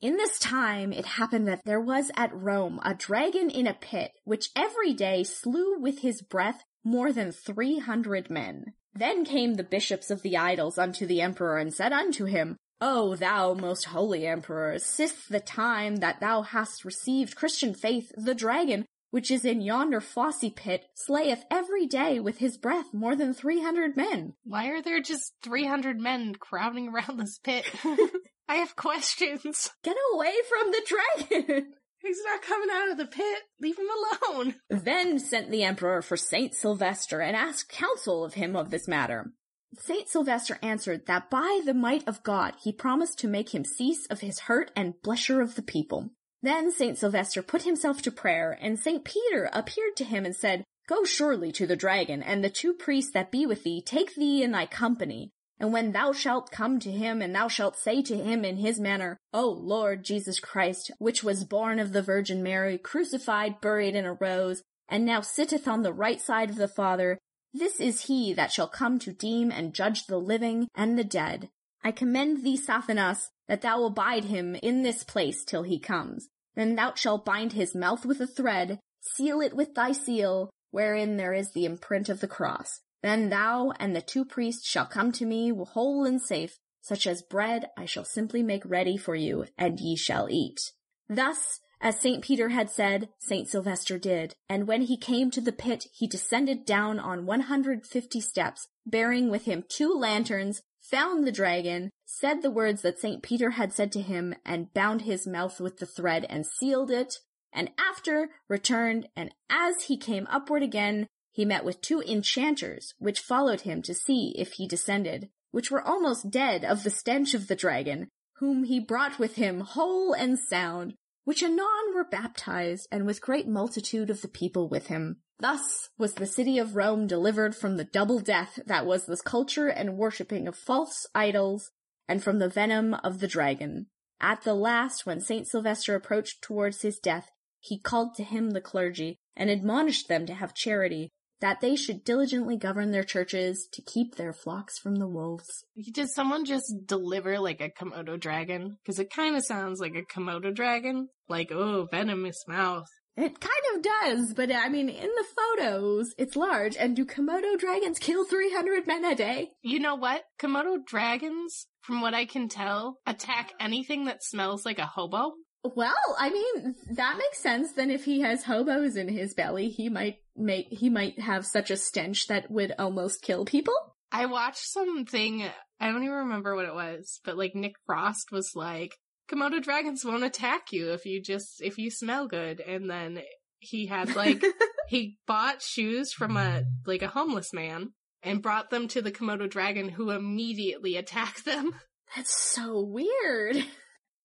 [0.02, 4.12] In this time, it happened that there was at Rome a dragon in a pit,
[4.24, 8.74] which every day slew with his breath more than three hundred men.
[8.94, 13.16] Then came the bishops of the idols unto the emperor and said unto him, O
[13.16, 18.86] thou most holy emperor, sith the time that thou hast received Christian faith, the dragon,
[19.12, 23.62] which is in yonder flossy pit, slayeth every day with his breath more than three
[23.62, 24.34] hundred men.
[24.44, 27.66] Why are there just 300 men crowding around this pit?
[28.50, 29.72] I have questions.
[29.84, 31.74] Get away from the dragon!
[32.02, 33.44] He's not coming out of the pit.
[33.62, 34.56] Leave him alone.
[34.70, 39.32] then sent the emperor for Saint Sylvester and asked counsel of him of this matter.
[39.78, 44.06] Saint Sylvester answered that by the might of God he promised to make him cease
[44.08, 46.10] of his hurt and blusher of the people.
[46.42, 50.64] Then Saint Sylvester put himself to prayer, and Saint Peter appeared to him and said,
[50.88, 54.44] Go surely to the dragon, and the two priests that be with thee take thee
[54.44, 55.30] in thy company.
[55.60, 58.80] And when thou shalt come to him, and thou shalt say to him in his
[58.80, 64.08] manner, O Lord Jesus Christ, which was born of the Virgin Mary, crucified, buried, and
[64.08, 67.20] arose, and now sitteth on the right side of the Father,
[67.54, 71.50] this is he that shall come to deem and judge the living and the dead.
[71.84, 76.30] I commend thee, Sathanas, that thou abide him in this place till he comes.
[76.56, 81.18] Then thou shalt bind his mouth with a thread, seal it with thy seal, wherein
[81.18, 82.80] there is the imprint of the cross.
[83.04, 87.24] Then thou and the two priests shall come to me whole and safe, such as
[87.24, 90.72] bread I shall simply make ready for you, and ye shall eat.
[91.10, 92.24] Thus, as St.
[92.24, 93.50] Peter had said, St.
[93.50, 98.70] Sylvester did, and when he came to the pit, he descended down on 150 steps,
[98.86, 100.62] bearing with him two lanterns,
[100.92, 103.24] found the dragon, said the words that St.
[103.24, 107.16] Peter had said to him, and bound his mouth with the thread and sealed it,
[107.54, 113.22] and after returned, and as he came upward again, he met with two enchanters, which
[113.22, 117.48] followed him to see if he descended, which were almost dead of the stench of
[117.48, 123.06] the dragon, whom he brought with him whole and sound, which anon were baptized, and
[123.06, 125.22] with great multitude of the people with him.
[125.42, 129.70] Thus was the city of Rome delivered from the double death that was the culture
[129.70, 131.72] and worshipping of false idols,
[132.08, 133.88] and from the venom of the dragon.
[134.20, 138.62] At the last, when Saint Sylvester approached towards his death, he called to him the
[138.62, 143.82] clergy, and admonished them to have charity, that they should diligently govern their churches to
[143.82, 145.66] keep their flocks from the wolves.
[145.92, 148.78] Did someone just deliver like a Komodo dragon?
[148.84, 151.08] Because it kind of sounds like a Komodo dragon.
[151.28, 152.86] Like, oh, venomous mouth.
[153.18, 156.78] It kind of does, but I mean, in the photos, it's large.
[156.78, 159.52] And do Komodo dragons kill 300 men a day?
[159.62, 160.24] You know what?
[160.40, 165.34] Komodo dragons, from what I can tell, attack anything that smells like a hobo.
[165.64, 167.74] Well, I mean, that makes sense.
[167.74, 171.70] Then if he has hobos in his belly, he might make, he might have such
[171.70, 173.76] a stench that would almost kill people.
[174.12, 175.44] I watched something,
[175.80, 178.96] I don't even remember what it was, but like Nick Frost was like,
[179.32, 182.60] Komodo dragons won't attack you if you just, if you smell good.
[182.60, 183.22] And then
[183.60, 184.44] he had like,
[184.88, 189.50] he bought shoes from a, like a homeless man and brought them to the Komodo
[189.50, 191.74] dragon who immediately attacked them.
[192.16, 193.66] That's so weird.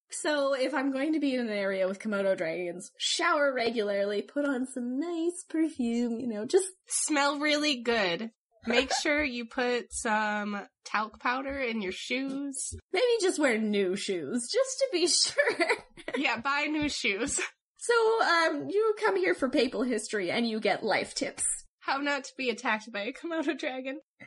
[0.09, 4.45] So if I'm going to be in an area with Komodo dragons, shower regularly, put
[4.45, 8.31] on some nice perfume, you know, just Smell really good.
[8.67, 12.73] Make sure you put some talc powder in your shoes.
[12.93, 15.67] maybe just wear new shoes, just to be sure.
[16.17, 17.39] Yeah, buy new shoes.
[17.77, 17.93] so,
[18.23, 21.45] um, you come here for papal history and you get life tips.
[21.79, 23.99] How not to be attacked by a Komodo dragon.
[24.21, 24.25] I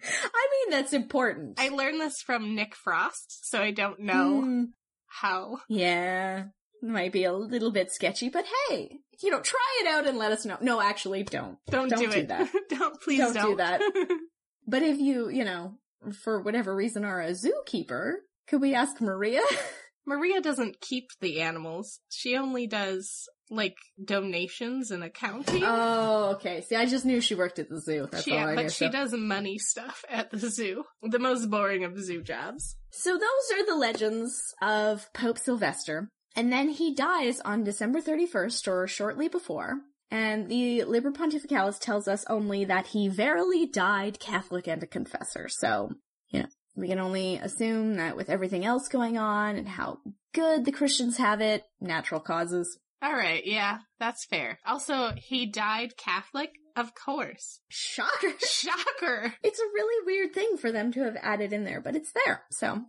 [0.51, 1.61] mean, that's important.
[1.61, 4.65] I learned this from Nick Frost, so I don't know Hmm.
[5.07, 5.59] how.
[5.69, 6.45] Yeah,
[6.83, 10.33] might be a little bit sketchy, but hey, you know, try it out and let
[10.33, 10.57] us know.
[10.63, 11.59] No, actually, don't.
[11.69, 12.29] Don't, Don't do, do it.
[12.29, 12.51] that.
[12.71, 13.83] don't please Don't don't, do that.
[14.71, 15.75] But if you, you know,
[16.23, 18.13] for whatever reason, are a zookeeper.
[18.47, 19.43] Could we ask Maria?
[20.07, 21.99] Maria doesn't keep the animals.
[22.09, 25.65] She only does like donations and accounting.
[25.67, 26.61] oh, okay.
[26.61, 28.09] See, I just knew she worked at the zoo.
[28.11, 28.63] That's she, all I knew.
[28.63, 28.91] but she so.
[28.93, 30.85] does money stuff at the zoo.
[31.03, 32.77] The most boring of zoo jobs.
[32.93, 36.09] So those are the legends of Pope Sylvester.
[36.37, 39.81] And then he dies on December 31st or shortly before.
[40.11, 45.49] And the Liber Pontificalis tells us only that he verily died Catholic and a confessor.
[45.49, 45.93] So,
[46.31, 49.99] you know, we can only assume that with everything else going on and how
[50.35, 52.79] good the Christians have it, natural causes.
[53.03, 54.59] All right, yeah, that's fair.
[54.67, 57.61] Also, he died Catholic, of course.
[57.69, 58.35] Shocker!
[58.41, 59.35] Shocker.
[59.43, 62.43] It's a really weird thing for them to have added in there, but it's there.
[62.51, 62.83] So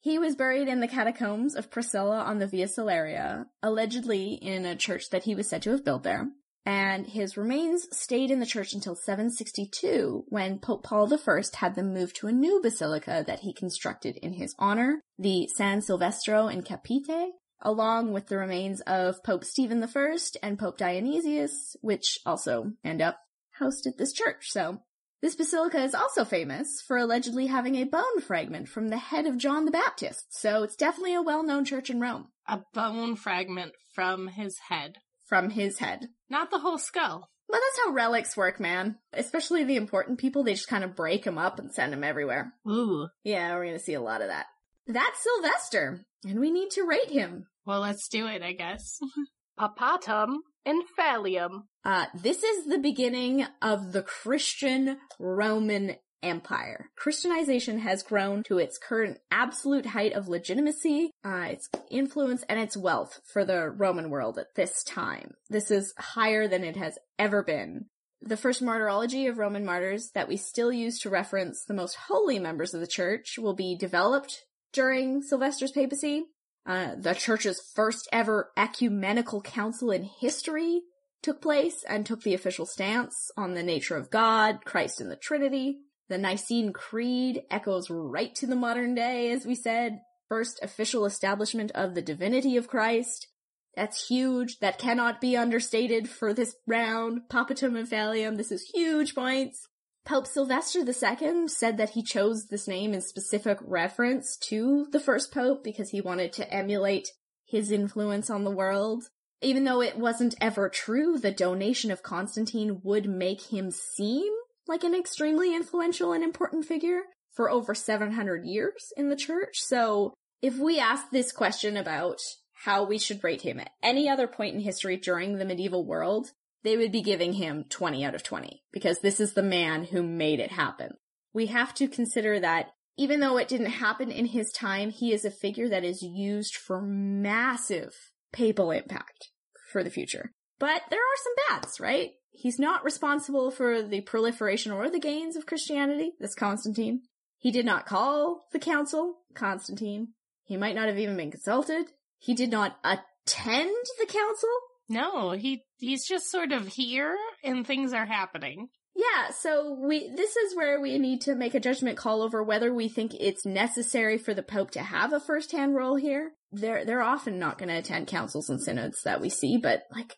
[0.00, 4.76] he was buried in the catacombs of Priscilla on the Via Salaria, allegedly in a
[4.76, 6.28] church that he was said to have built there.
[6.66, 11.94] And his remains stayed in the church until 762, when Pope Paul I had them
[11.94, 16.62] moved to a new basilica that he constructed in his honor, the San Silvestro in
[16.62, 23.00] Capite, along with the remains of Pope Stephen I and Pope Dionysius, which also end
[23.00, 23.20] up
[23.52, 24.48] housed at this church.
[24.48, 24.80] So
[25.22, 29.38] this basilica is also famous for allegedly having a bone fragment from the head of
[29.38, 32.26] John the Baptist, so it's definitely a well-known church in Rome.
[32.48, 34.98] A bone fragment from his head.
[35.24, 36.08] From his head.
[36.28, 37.30] Not the whole skull.
[37.48, 38.96] But that's how relics work, man.
[39.12, 42.52] Especially the important people, they just kind of break them up and send them everywhere.
[42.68, 43.08] Ooh.
[43.22, 44.46] Yeah, we're gonna see a lot of that.
[44.86, 47.46] That's Sylvester, and we need to rate him.
[47.64, 48.98] Well, let's do it, I guess.
[49.58, 51.62] Papatum infallium.
[51.84, 56.90] Uh, this is the beginning of the Christian Roman Empire.
[56.96, 62.76] Christianization has grown to its current absolute height of legitimacy, uh, its influence, and its
[62.76, 65.34] wealth for the Roman world at this time.
[65.48, 67.86] This is higher than it has ever been.
[68.22, 72.38] The first martyrology of Roman martyrs that we still use to reference the most holy
[72.38, 76.24] members of the church will be developed during Sylvester's papacy.
[76.64, 80.80] Uh, the church's first ever ecumenical council in history
[81.22, 85.16] took place and took the official stance on the nature of God, Christ, and the
[85.16, 85.78] Trinity.
[86.08, 90.00] The Nicene Creed echoes right to the modern day, as we said.
[90.28, 93.28] First official establishment of the divinity of Christ.
[93.74, 94.58] That's huge.
[94.60, 97.22] That cannot be understated for this round.
[97.28, 98.36] Papatum infallium.
[98.36, 99.68] This is huge points.
[100.04, 105.34] Pope Sylvester II said that he chose this name in specific reference to the first
[105.34, 107.08] pope because he wanted to emulate
[107.44, 109.04] his influence on the world.
[109.42, 114.32] Even though it wasn't ever true, the donation of Constantine would make him seem
[114.68, 117.02] like an extremely influential and important figure
[117.32, 119.60] for over 700 years in the church.
[119.60, 122.18] So if we ask this question about
[122.64, 126.30] how we should rate him at any other point in history during the medieval world,
[126.64, 130.02] they would be giving him 20 out of 20 because this is the man who
[130.02, 130.92] made it happen.
[131.32, 135.24] We have to consider that even though it didn't happen in his time, he is
[135.24, 137.92] a figure that is used for massive
[138.32, 139.28] papal impact
[139.70, 140.32] for the future.
[140.58, 142.12] But there are some bads, right?
[142.36, 147.00] He's not responsible for the proliferation or the gains of Christianity, this Constantine.
[147.38, 150.08] He did not call the council, Constantine.
[150.44, 151.86] He might not have even been consulted.
[152.18, 154.50] He did not attend the council.
[154.88, 158.68] No, he he's just sort of here and things are happening.
[158.94, 162.72] Yeah, so we this is where we need to make a judgment call over whether
[162.72, 166.32] we think it's necessary for the pope to have a first-hand role here.
[166.52, 170.14] They're they're often not going to attend councils and synods that we see, but like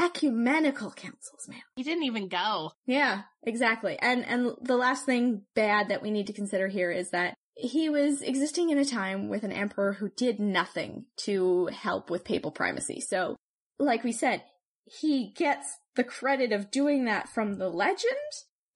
[0.00, 1.62] ecumenical councils, man.
[1.76, 2.72] He didn't even go.
[2.86, 3.98] Yeah, exactly.
[4.00, 7.88] And and the last thing bad that we need to consider here is that he
[7.88, 12.50] was existing in a time with an emperor who did nothing to help with papal
[12.50, 13.00] primacy.
[13.00, 13.36] So,
[13.78, 14.42] like we said,
[14.84, 18.12] he gets the credit of doing that from the legend,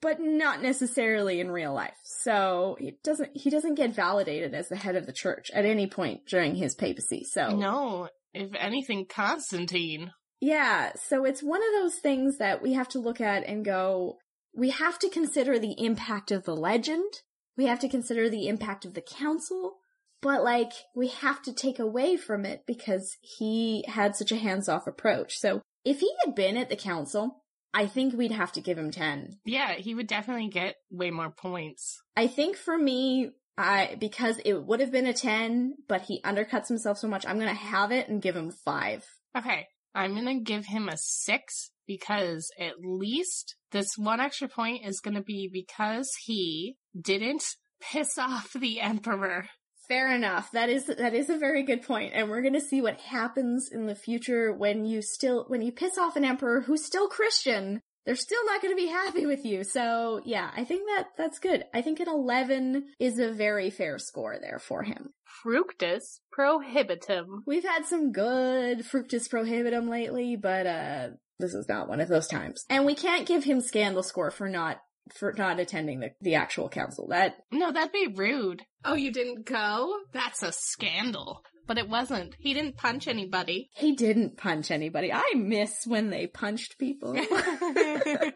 [0.02, 1.96] but not necessarily in real life.
[2.04, 5.86] So, he doesn't he doesn't get validated as the head of the church at any
[5.86, 7.24] point during his papacy.
[7.24, 10.12] So, No, if anything, Constantine.
[10.40, 14.18] Yeah, so it's one of those things that we have to look at and go,
[14.54, 17.12] we have to consider the impact of the legend.
[17.56, 19.76] We have to consider the impact of the council.
[20.22, 24.86] But like, we have to take away from it because he had such a hands-off
[24.86, 25.38] approach.
[25.38, 28.90] So if he had been at the council, I think we'd have to give him
[28.90, 29.38] 10.
[29.44, 32.02] Yeah, he would definitely get way more points.
[32.16, 36.68] I think for me, I, because it would have been a 10, but he undercuts
[36.68, 39.04] himself so much, I'm gonna have it and give him 5.
[39.36, 39.66] Okay,
[39.96, 45.22] I'm gonna give him a six because at least this one extra point is gonna
[45.22, 47.44] be because he didn't
[47.80, 49.48] piss off the emperor.
[49.88, 50.50] Fair enough.
[50.52, 53.86] That is that is a very good point, and we're gonna see what happens in
[53.86, 58.16] the future when you still when you piss off an emperor who's still Christian, they're
[58.16, 59.64] still not going to be happy with you.
[59.64, 61.64] So yeah, I think that that's good.
[61.74, 65.10] I think an 11 is a very fair score there for him.
[65.24, 67.42] Fructus prohibitum.
[67.46, 72.28] We've had some good fructus prohibitum lately, but uh this is not one of those
[72.28, 72.64] times.
[72.70, 74.78] And we can't give him scandal score for not
[75.14, 77.08] for not attending the, the actual council.
[77.08, 78.62] That No, that'd be rude.
[78.84, 79.94] Oh, you didn't go?
[80.12, 81.42] That's a scandal.
[81.66, 82.36] But it wasn't.
[82.38, 83.70] He didn't punch anybody.
[83.74, 85.12] he didn't punch anybody.
[85.12, 87.16] I miss when they punched people.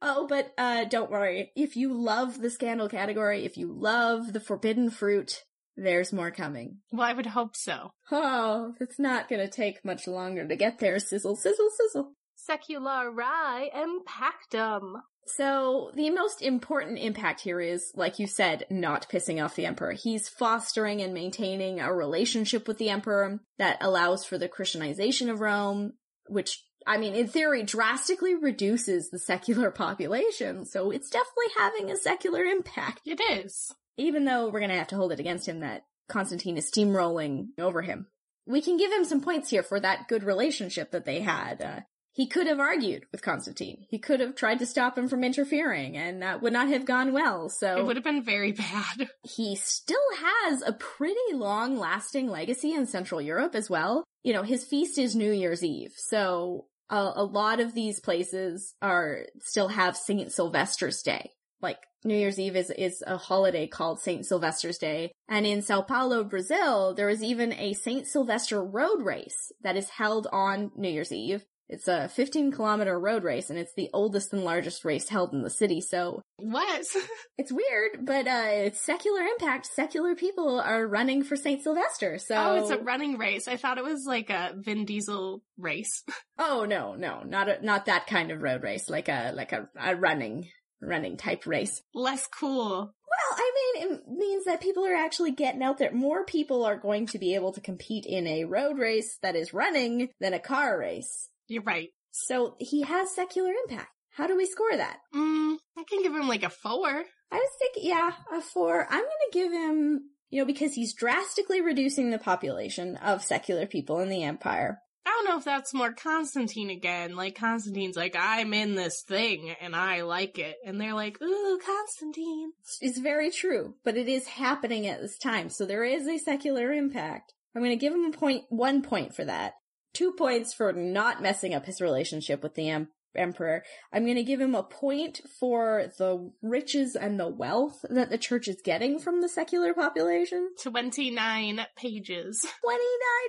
[0.00, 1.50] Oh, but uh don't worry.
[1.56, 5.42] If you love the scandal category, if you love the forbidden fruit,
[5.76, 6.78] there's more coming.
[6.92, 7.90] well, I would hope so.
[8.12, 11.00] Oh, it's not gonna take much longer to get there.
[11.00, 12.12] Sizzle, sizzle, sizzle.
[12.48, 15.00] Seculari impactum.
[15.28, 19.92] So, the most important impact here is, like you said, not pissing off the Emperor.
[19.92, 25.40] He's fostering and maintaining a relationship with the Emperor that allows for the Christianization of
[25.40, 25.92] Rome,
[26.28, 30.64] which, I mean, in theory, drastically reduces the secular population.
[30.64, 33.02] So, it's definitely having a secular impact.
[33.04, 33.72] It is.
[33.98, 37.82] Even though we're gonna have to hold it against him that Constantine is steamrolling over
[37.82, 38.06] him.
[38.46, 41.60] We can give him some points here for that good relationship that they had.
[41.60, 41.80] Uh,
[42.18, 43.86] he could have argued with Constantine.
[43.88, 47.12] He could have tried to stop him from interfering, and that would not have gone
[47.12, 47.48] well.
[47.48, 49.08] So it would have been very bad.
[49.22, 54.02] he still has a pretty long lasting legacy in Central Europe as well.
[54.24, 55.92] You know, his feast is New Year's Eve.
[55.94, 61.30] So a, a lot of these places are still have Saint Sylvester's Day.
[61.62, 65.12] Like New Year's Eve is, is a holiday called Saint Sylvester's Day.
[65.28, 69.90] And in Sao Paulo, Brazil, there is even a Saint Sylvester road race that is
[69.90, 71.44] held on New Year's Eve.
[71.68, 75.42] It's a 15 kilometer road race and it's the oldest and largest race held in
[75.42, 75.80] the city.
[75.80, 76.84] So What?
[77.38, 79.66] it's weird, but uh it's secular impact.
[79.66, 82.18] Secular people are running for Saint Sylvester.
[82.18, 83.48] So Oh, it's a running race.
[83.48, 86.02] I thought it was like a Vin Diesel race.
[86.40, 89.68] Oh no, no, not a, not that kind of road race, like a like a,
[89.76, 90.48] a running
[90.80, 91.82] running type race.
[91.92, 92.76] Less cool.
[92.76, 95.92] Well, I mean, it means that people are actually getting out there.
[95.92, 99.52] More people are going to be able to compete in a road race that is
[99.52, 101.28] running than a car race.
[101.48, 101.88] You're right.
[102.10, 103.90] So he has secular impact.
[104.10, 104.98] How do we score that?
[105.14, 107.04] Mm, I can give him like a four.
[107.30, 108.86] I was thinking, yeah, a four.
[108.88, 114.00] I'm gonna give him, you know, because he's drastically reducing the population of secular people
[114.00, 114.78] in the empire.
[115.06, 117.16] I don't know if that's more Constantine again.
[117.16, 120.56] Like Constantine's like, I'm in this thing and I like it.
[120.66, 122.52] And they're like, ooh, Constantine.
[122.80, 126.72] It's very true, but it is happening at this time, so there is a secular
[126.72, 127.32] impact.
[127.54, 129.54] I'm gonna give him a point, one point for that.
[129.94, 133.64] Two points for not messing up his relationship with the em- emperor.
[133.92, 138.48] I'm gonna give him a point for the riches and the wealth that the church
[138.48, 140.50] is getting from the secular population.
[140.62, 142.40] 29 pages.
[142.62, 142.78] 29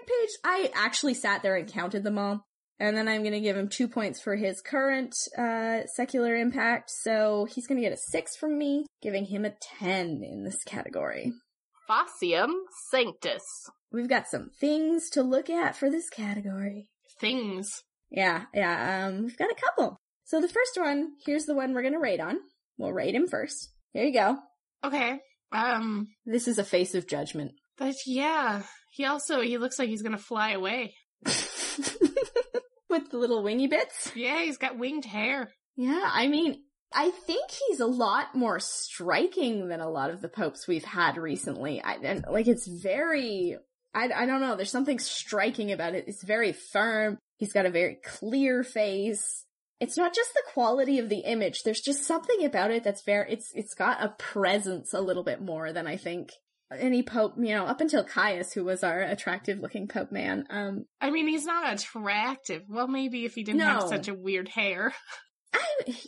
[0.07, 0.29] page.
[0.43, 2.45] I actually sat there and counted them all.
[2.81, 6.89] And then I'm gonna give him two points for his current, uh, secular impact.
[6.89, 11.33] So he's gonna get a six from me, giving him a 10 in this category.
[11.89, 12.51] Faucium
[12.91, 13.69] Sanctus.
[13.91, 16.87] We've got some things to look at for this category.
[17.19, 17.83] Things.
[18.11, 19.97] Yeah, yeah, um, we've got a couple.
[20.25, 22.37] So the first one, here's the one we're gonna rate on.
[22.77, 23.71] We'll rate him first.
[23.93, 24.37] Here you go.
[24.83, 25.19] Okay.
[25.51, 27.53] Um, This is a face of judgment.
[27.77, 28.61] but yeah.
[28.91, 30.93] He also, he looks like he's gonna fly away.
[31.25, 34.11] With the little wingy bits.
[34.15, 35.51] Yeah, he's got winged hair.
[35.75, 36.61] Yeah, I mean,
[36.93, 41.17] I think he's a lot more striking than a lot of the popes we've had
[41.17, 41.81] recently.
[41.81, 43.57] I, and like, it's very,
[43.93, 46.05] I, I don't know, there's something striking about it.
[46.07, 47.17] It's very firm.
[47.37, 49.45] He's got a very clear face.
[49.79, 51.63] It's not just the quality of the image.
[51.63, 55.41] There's just something about it that's very, it's, it's got a presence a little bit
[55.41, 56.31] more than I think
[56.77, 60.45] any pope, you know, up until Caius, who was our attractive looking pope man.
[60.49, 62.63] Um, I mean, he's not attractive.
[62.67, 64.93] Well, maybe if he didn't have such a weird hair.
[65.53, 65.59] I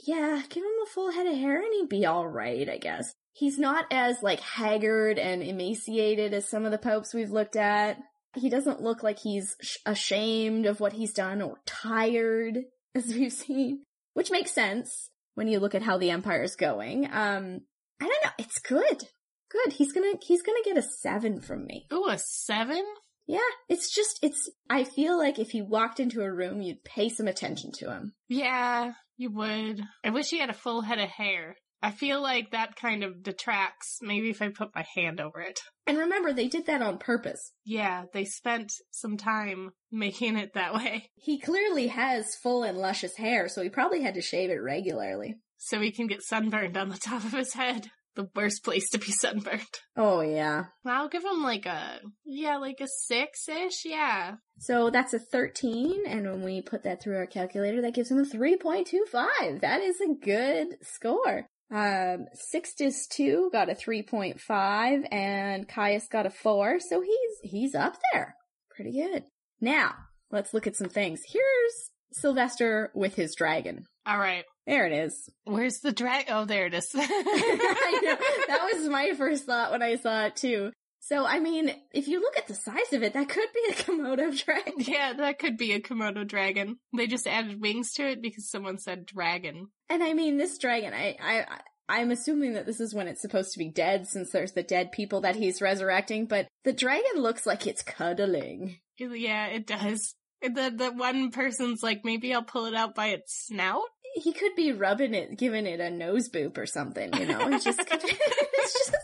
[0.06, 3.14] yeah, give him a full head of hair and he'd be all right, I guess.
[3.34, 7.98] He's not as like haggard and emaciated as some of the popes we've looked at.
[8.36, 12.60] He doesn't look like he's sh- ashamed of what he's done or tired
[12.96, 13.84] as we've seen,
[14.14, 17.06] which makes sense when you look at how the empire's going.
[17.06, 17.62] Um,
[18.02, 19.08] I don't know, it's good.
[19.52, 19.74] Good.
[19.74, 21.86] He's gonna he's gonna get a 7 from me.
[21.92, 22.84] Ooh, a seven?
[23.28, 23.40] Yeah,
[23.70, 27.28] it's just it's I feel like if he walked into a room, you'd pay some
[27.28, 28.14] attention to him.
[28.28, 29.84] Yeah, you would.
[30.04, 31.56] I wish he had a full head of hair.
[31.84, 34.00] I feel like that kind of detracts.
[34.02, 35.60] Maybe if I put my hand over it.
[35.88, 37.54] And remember, they did that on purpose.
[37.64, 41.10] Yeah, they spent some time making it that way.
[41.16, 45.36] He clearly has full and luscious hair, so he probably had to shave it regularly.
[45.58, 47.88] So he can get sunburned on the top of his head.
[48.16, 49.62] The worst place to be sunburned.
[49.96, 50.66] Oh, yeah.
[50.86, 53.86] I'll give him like a, yeah, like a six ish.
[53.86, 54.36] Yeah.
[54.60, 58.20] So that's a 13, and when we put that through our calculator, that gives him
[58.20, 59.62] a 3.25.
[59.62, 61.48] That is a good score.
[61.74, 67.96] Um, Sixtus 2 got a 3.5, and Caius got a 4, so he's, he's up
[68.12, 68.36] there.
[68.76, 69.24] Pretty good.
[69.62, 69.94] Now,
[70.32, 71.22] let's look at some things.
[71.32, 73.86] Here's Sylvester with his dragon.
[74.06, 74.44] All right.
[74.72, 75.30] There it is.
[75.44, 76.28] Where's the drag?
[76.30, 76.90] Oh, there it is.
[76.96, 80.72] That was my first thought when I saw it too.
[81.02, 83.74] So, I mean, if you look at the size of it, that could be a
[83.84, 84.76] Komodo dragon.
[84.78, 86.78] yeah, that could be a Komodo dragon.
[86.96, 89.68] They just added wings to it because someone said dragon.
[89.90, 91.46] And I mean, this dragon, I, I,
[91.90, 94.94] I'm assuming that this is when it's supposed to be dead since there's the dead
[94.94, 98.78] people that he's resurrecting, but the dragon looks like it's cuddling.
[98.98, 100.16] Yeah, it does.
[100.42, 103.84] The the one person's like, maybe I'll pull it out by its snout.
[104.16, 107.48] He could be rubbing it, giving it a nose boop or something, you know?
[107.50, 108.96] It's just, it's just,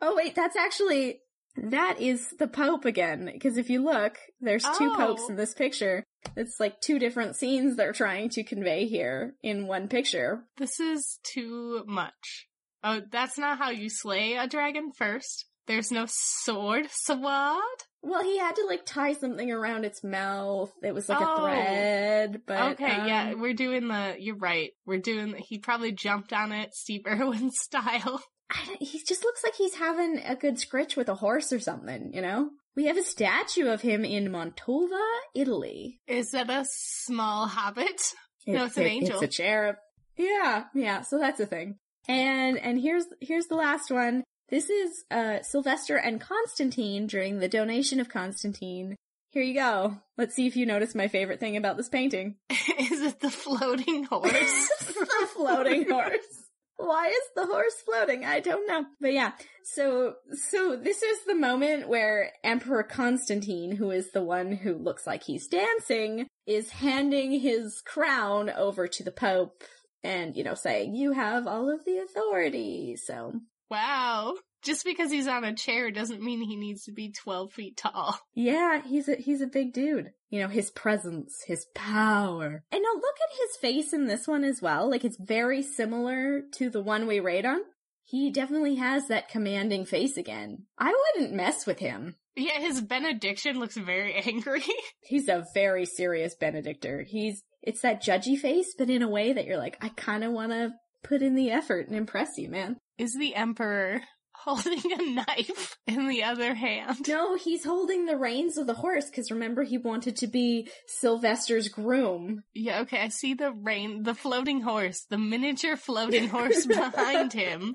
[0.00, 1.20] oh wait, that's actually,
[1.56, 3.30] that is the Pope again.
[3.32, 4.96] Because if you look, there's two Oh.
[4.96, 5.36] popes in oh.
[5.36, 6.04] this picture.
[6.36, 10.44] It's like two different scenes they're trying to convey here in one picture.
[10.56, 12.48] This is too much.
[12.84, 15.46] Oh, that's not how you slay a dragon first.
[15.66, 16.86] There's no sword.
[16.90, 17.62] Sword?
[18.02, 20.70] Well, he had to like tie something around its mouth.
[20.82, 21.42] It was like a Oh.
[21.44, 24.14] thread, but okay, yeah, um, we're doing the.
[24.18, 24.70] You're right.
[24.86, 25.34] We're doing.
[25.36, 28.22] He probably jumped on it, Steve Irwin style.
[28.50, 32.12] I he just looks like he's having a good scritch with a horse or something.
[32.14, 36.00] You know, we have a statue of him in Mantova, Italy.
[36.06, 38.14] Is that a small hobbit?
[38.46, 39.20] No, it's an it- angel.
[39.20, 39.76] It's a cherub.
[40.16, 41.02] Yeah, yeah.
[41.02, 41.76] So that's a thing.
[42.08, 44.22] And and here's here's the last one.
[44.48, 48.96] This is uh Sylvester and Constantine during the donation of Constantine.
[49.30, 49.98] Here you go.
[50.16, 52.36] Let's see if you notice my favorite thing about this painting.
[52.50, 54.70] Is it the floating horse?
[54.88, 56.48] the floating horse.
[56.78, 58.24] Why is the horse floating?
[58.24, 58.84] I don't know.
[59.00, 59.32] But yeah,
[59.64, 60.14] so,
[60.48, 65.24] so this is the moment where Emperor Constantine, who is the one who looks like
[65.24, 69.64] he's dancing, is handing his crown over to the Pope
[70.04, 72.94] and, you know, saying, you have all of the authority.
[72.96, 73.32] So,
[73.70, 74.34] wow.
[74.64, 78.18] Just because he's on a chair doesn't mean he needs to be 12 feet tall.
[78.34, 80.10] yeah, he's a, he's a big dude.
[80.30, 82.64] You know, his presence, his power.
[82.72, 84.90] And now look at his face in this one as well.
[84.90, 87.60] Like it's very similar to the one we raid on.
[88.04, 90.64] He definitely has that commanding face again.
[90.78, 92.16] I wouldn't mess with him.
[92.38, 94.64] Yeah, his benediction looks very angry.
[95.02, 97.02] He's a very serious Benedictor.
[97.02, 100.32] He's, it's that judgy face, but in a way that you're like, I kind of
[100.32, 100.72] want to
[101.08, 102.76] put in the effort and impress you, man.
[102.98, 104.00] Is the emperor
[104.34, 107.08] holding a knife in the other hand?
[107.08, 111.68] No, he's holding the reins of the horse because remember he wanted to be Sylvester's
[111.68, 112.42] groom.
[112.54, 117.72] Yeah, okay, I see the rein, the floating horse, the miniature floating horse behind him.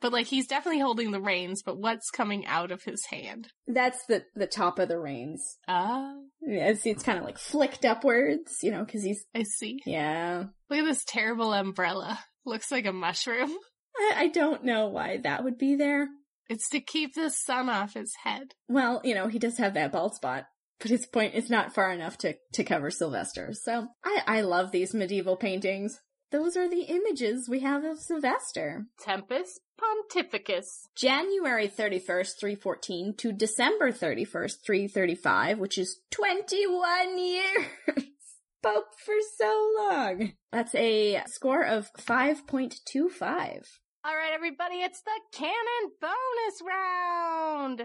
[0.00, 3.48] But like he's definitely holding the reins, but what's coming out of his hand?
[3.66, 5.42] That's the the top of the reins.
[5.68, 9.78] Ah, Yeah, it's, it's kind of like flicked upwards, you know, because he's I see.
[9.84, 10.44] yeah.
[10.70, 12.18] Look at this terrible umbrella.
[12.44, 13.50] Looks like a mushroom.
[13.96, 16.08] I, I don't know why that would be there.
[16.48, 18.54] It's to keep the sun off his head.
[18.68, 20.46] Well, you know, he does have that bald spot,
[20.80, 23.52] but his point is not far enough to to cover Sylvester.
[23.52, 26.00] So I I love these medieval paintings.
[26.32, 28.86] Those are the images we have of Sylvester.
[29.00, 30.86] Tempus Pontificus.
[30.94, 37.66] January 31st, 314 to December 31st, 335, which is 21 years.
[38.62, 40.32] Pope for so long.
[40.52, 43.66] That's a score of 5.25.
[44.02, 47.78] All right, everybody, it's the canon bonus round.
[47.78, 47.84] Do,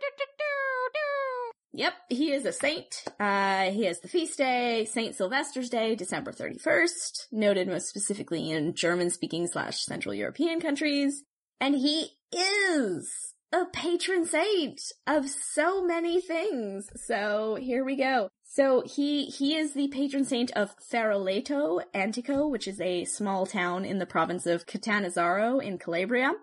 [0.00, 1.54] do, do, do, do.
[1.76, 3.04] Yep, he is a saint.
[3.18, 8.74] Uh, he has the feast day, Saint Sylvester's Day, December 31st, noted most specifically in
[8.74, 11.24] German speaking slash Central European countries.
[11.60, 16.88] And he is a patron saint of so many things.
[17.06, 18.28] So here we go.
[18.54, 23.84] So he, he is the patron saint of Feroleto, Antico, which is a small town
[23.84, 26.34] in the province of Catanzaro in Calabria.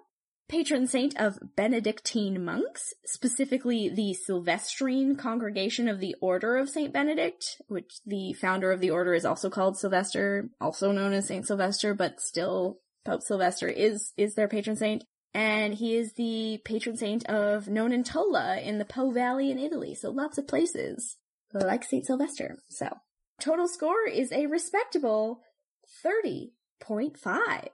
[0.50, 7.62] Patron saint of Benedictine monks, specifically the Sylvestrine congregation of the Order of Saint Benedict,
[7.68, 11.94] which the founder of the order is also called Sylvester, also known as Saint Sylvester,
[11.94, 15.06] but still Pope Sylvester is is their patron saint.
[15.34, 20.12] And he is the patron saint of Nonantola in the Po Valley in Italy, so
[20.12, 21.16] lots of places
[21.54, 22.58] like Saint Sylvester.
[22.70, 22.90] So
[23.40, 25.42] total score is a respectable
[26.06, 27.68] 30.5.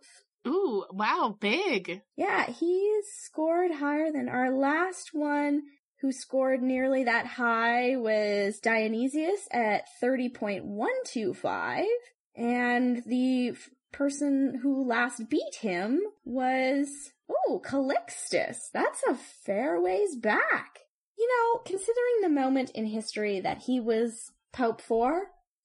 [0.47, 2.01] Ooh, wow, big.
[2.15, 5.63] Yeah, he scored higher than our last one,
[6.01, 11.85] who scored nearly that high, was Dionysius at 30.125.
[12.35, 18.69] And the f- person who last beat him was oh Calixtus.
[18.73, 20.79] That's a fair ways back.
[21.27, 25.23] You know, considering the moment in history that he was Pope for,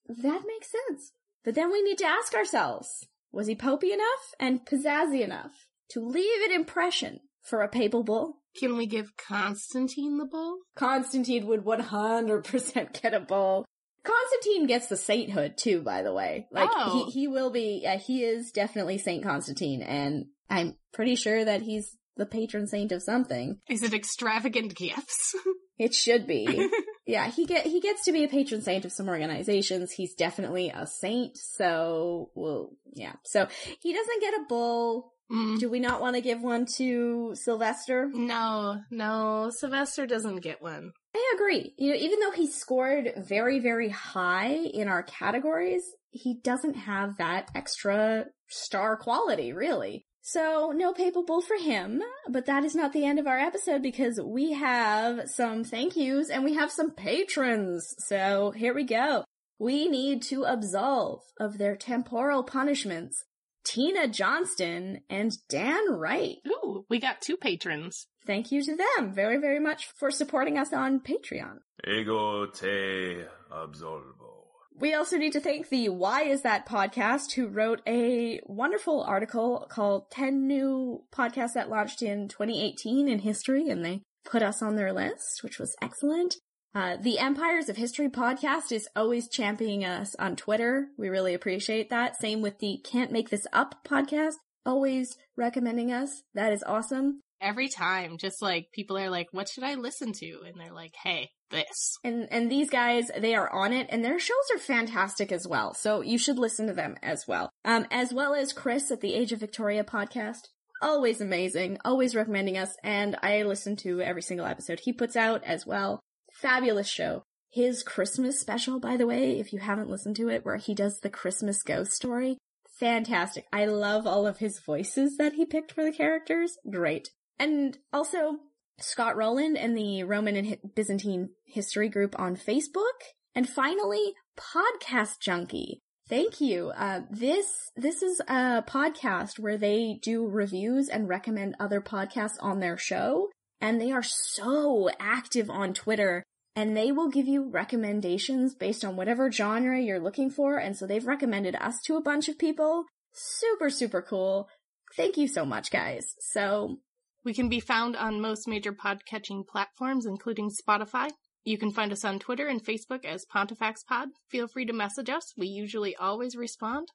[0.08, 1.12] that makes sense.
[1.44, 6.00] But then we need to ask ourselves, was he popey enough and pizzazzy enough to
[6.00, 8.38] leave an impression for a papal bull?
[8.58, 10.58] Can we give Constantine the bull?
[10.76, 13.64] Constantine would 100% get a bull.
[14.04, 16.48] Constantine gets the sainthood too, by the way.
[16.50, 17.04] Like, Oh.
[17.06, 21.62] he, he will be, yeah, he is definitely Saint Constantine, and I'm pretty sure that
[21.62, 23.58] he's the patron saint of something.
[23.68, 25.34] Is it extravagant gifts?
[25.78, 26.68] It should be.
[27.06, 29.90] yeah, he get, he gets to be a patron saint of some organizations.
[29.90, 33.14] He's definitely a saint, so, well, yeah.
[33.24, 33.48] So,
[33.80, 35.12] he doesn't get a bull.
[35.32, 35.58] Mm.
[35.58, 38.08] Do we not want to give one to Sylvester?
[38.12, 40.92] No, no, Sylvester doesn't get one.
[41.16, 41.74] I agree.
[41.78, 47.16] You know, even though he scored very, very high in our categories, he doesn't have
[47.16, 50.06] that extra star quality, really.
[50.24, 53.82] So, no papal bull for him, but that is not the end of our episode
[53.82, 57.94] because we have some thank yous and we have some patrons.
[57.98, 59.24] So, here we go.
[59.58, 63.24] We need to absolve of their temporal punishments
[63.64, 66.38] Tina Johnston and Dan Wright.
[66.46, 68.06] Ooh, we got two patrons.
[68.26, 71.58] Thank you to them very, very much for supporting us on Patreon.
[71.86, 74.31] Ego te absolvo.
[74.78, 79.66] We also need to thank the Why Is That podcast who wrote a wonderful article
[79.68, 84.76] called 10 New Podcasts That Launched in 2018 in History, and they put us on
[84.76, 86.36] their list, which was excellent.
[86.74, 90.88] Uh, the Empires of History podcast is always championing us on Twitter.
[90.96, 92.16] We really appreciate that.
[92.16, 96.22] Same with the Can't Make This Up podcast, always recommending us.
[96.34, 97.20] That is awesome.
[97.42, 100.40] Every time, just like people are like, what should I listen to?
[100.46, 101.98] And they're like, hey, this.
[102.04, 105.74] And and these guys, they are on it, and their shows are fantastic as well.
[105.74, 107.50] So you should listen to them as well.
[107.64, 110.48] Um, as well as Chris at the Age of Victoria podcast.
[110.80, 115.44] Always amazing, always recommending us, and I listen to every single episode he puts out
[115.44, 116.00] as well.
[116.32, 117.22] Fabulous show.
[117.50, 121.00] His Christmas special, by the way, if you haven't listened to it, where he does
[121.00, 122.38] the Christmas ghost story,
[122.80, 123.44] fantastic.
[123.52, 126.56] I love all of his voices that he picked for the characters.
[126.68, 127.10] Great.
[127.38, 128.38] And also,
[128.78, 132.98] Scott Rowland and the Roman and Byzantine History Group on Facebook.
[133.34, 135.80] And finally, Podcast Junkie.
[136.08, 136.72] Thank you.
[136.76, 142.60] Uh, this this is a podcast where they do reviews and recommend other podcasts on
[142.60, 143.30] their show,
[143.60, 146.22] and they are so active on Twitter.
[146.54, 150.58] And they will give you recommendations based on whatever genre you're looking for.
[150.58, 152.84] And so they've recommended us to a bunch of people.
[153.14, 154.50] Super, super cool.
[154.94, 156.14] Thank you so much, guys.
[156.20, 156.80] So
[157.24, 161.10] We can be found on most major podcatching platforms, including Spotify.
[161.44, 164.08] You can find us on Twitter and Facebook as PontifeXPod.
[164.28, 165.32] Feel free to message us.
[165.36, 166.88] We usually always respond.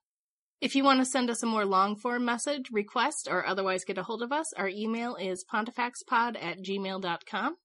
[0.59, 3.97] If you want to send us a more long form message, request, or otherwise get
[3.97, 7.55] a hold of us, our email is pontifexpod at gmail.com.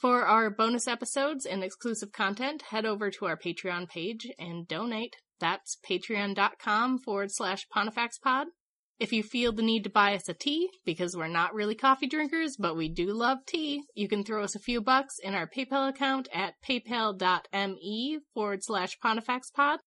[0.00, 5.16] For our bonus episodes and exclusive content, head over to our Patreon page and donate.
[5.40, 8.46] That's patreon.com forward slash pontifexpod.
[8.98, 12.08] If you feel the need to buy us a tea, because we're not really coffee
[12.08, 15.48] drinkers, but we do love tea, you can throw us a few bucks in our
[15.48, 19.78] PayPal account at paypal.me forward slash pontifexpod.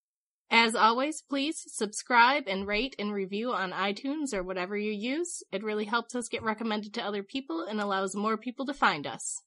[0.49, 5.43] As always, please subscribe and rate and review on iTunes or whatever you use.
[5.51, 9.05] It really helps us get recommended to other people and allows more people to find
[9.05, 9.41] us.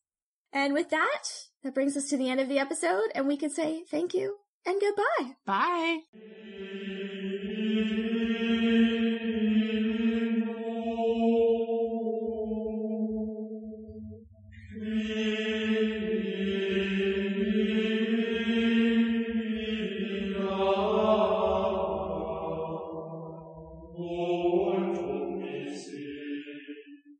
[0.52, 1.24] And with that,
[1.62, 4.36] that brings us to the end of the episode, and we can say thank you
[4.66, 5.34] and goodbye.
[5.44, 7.23] Bye!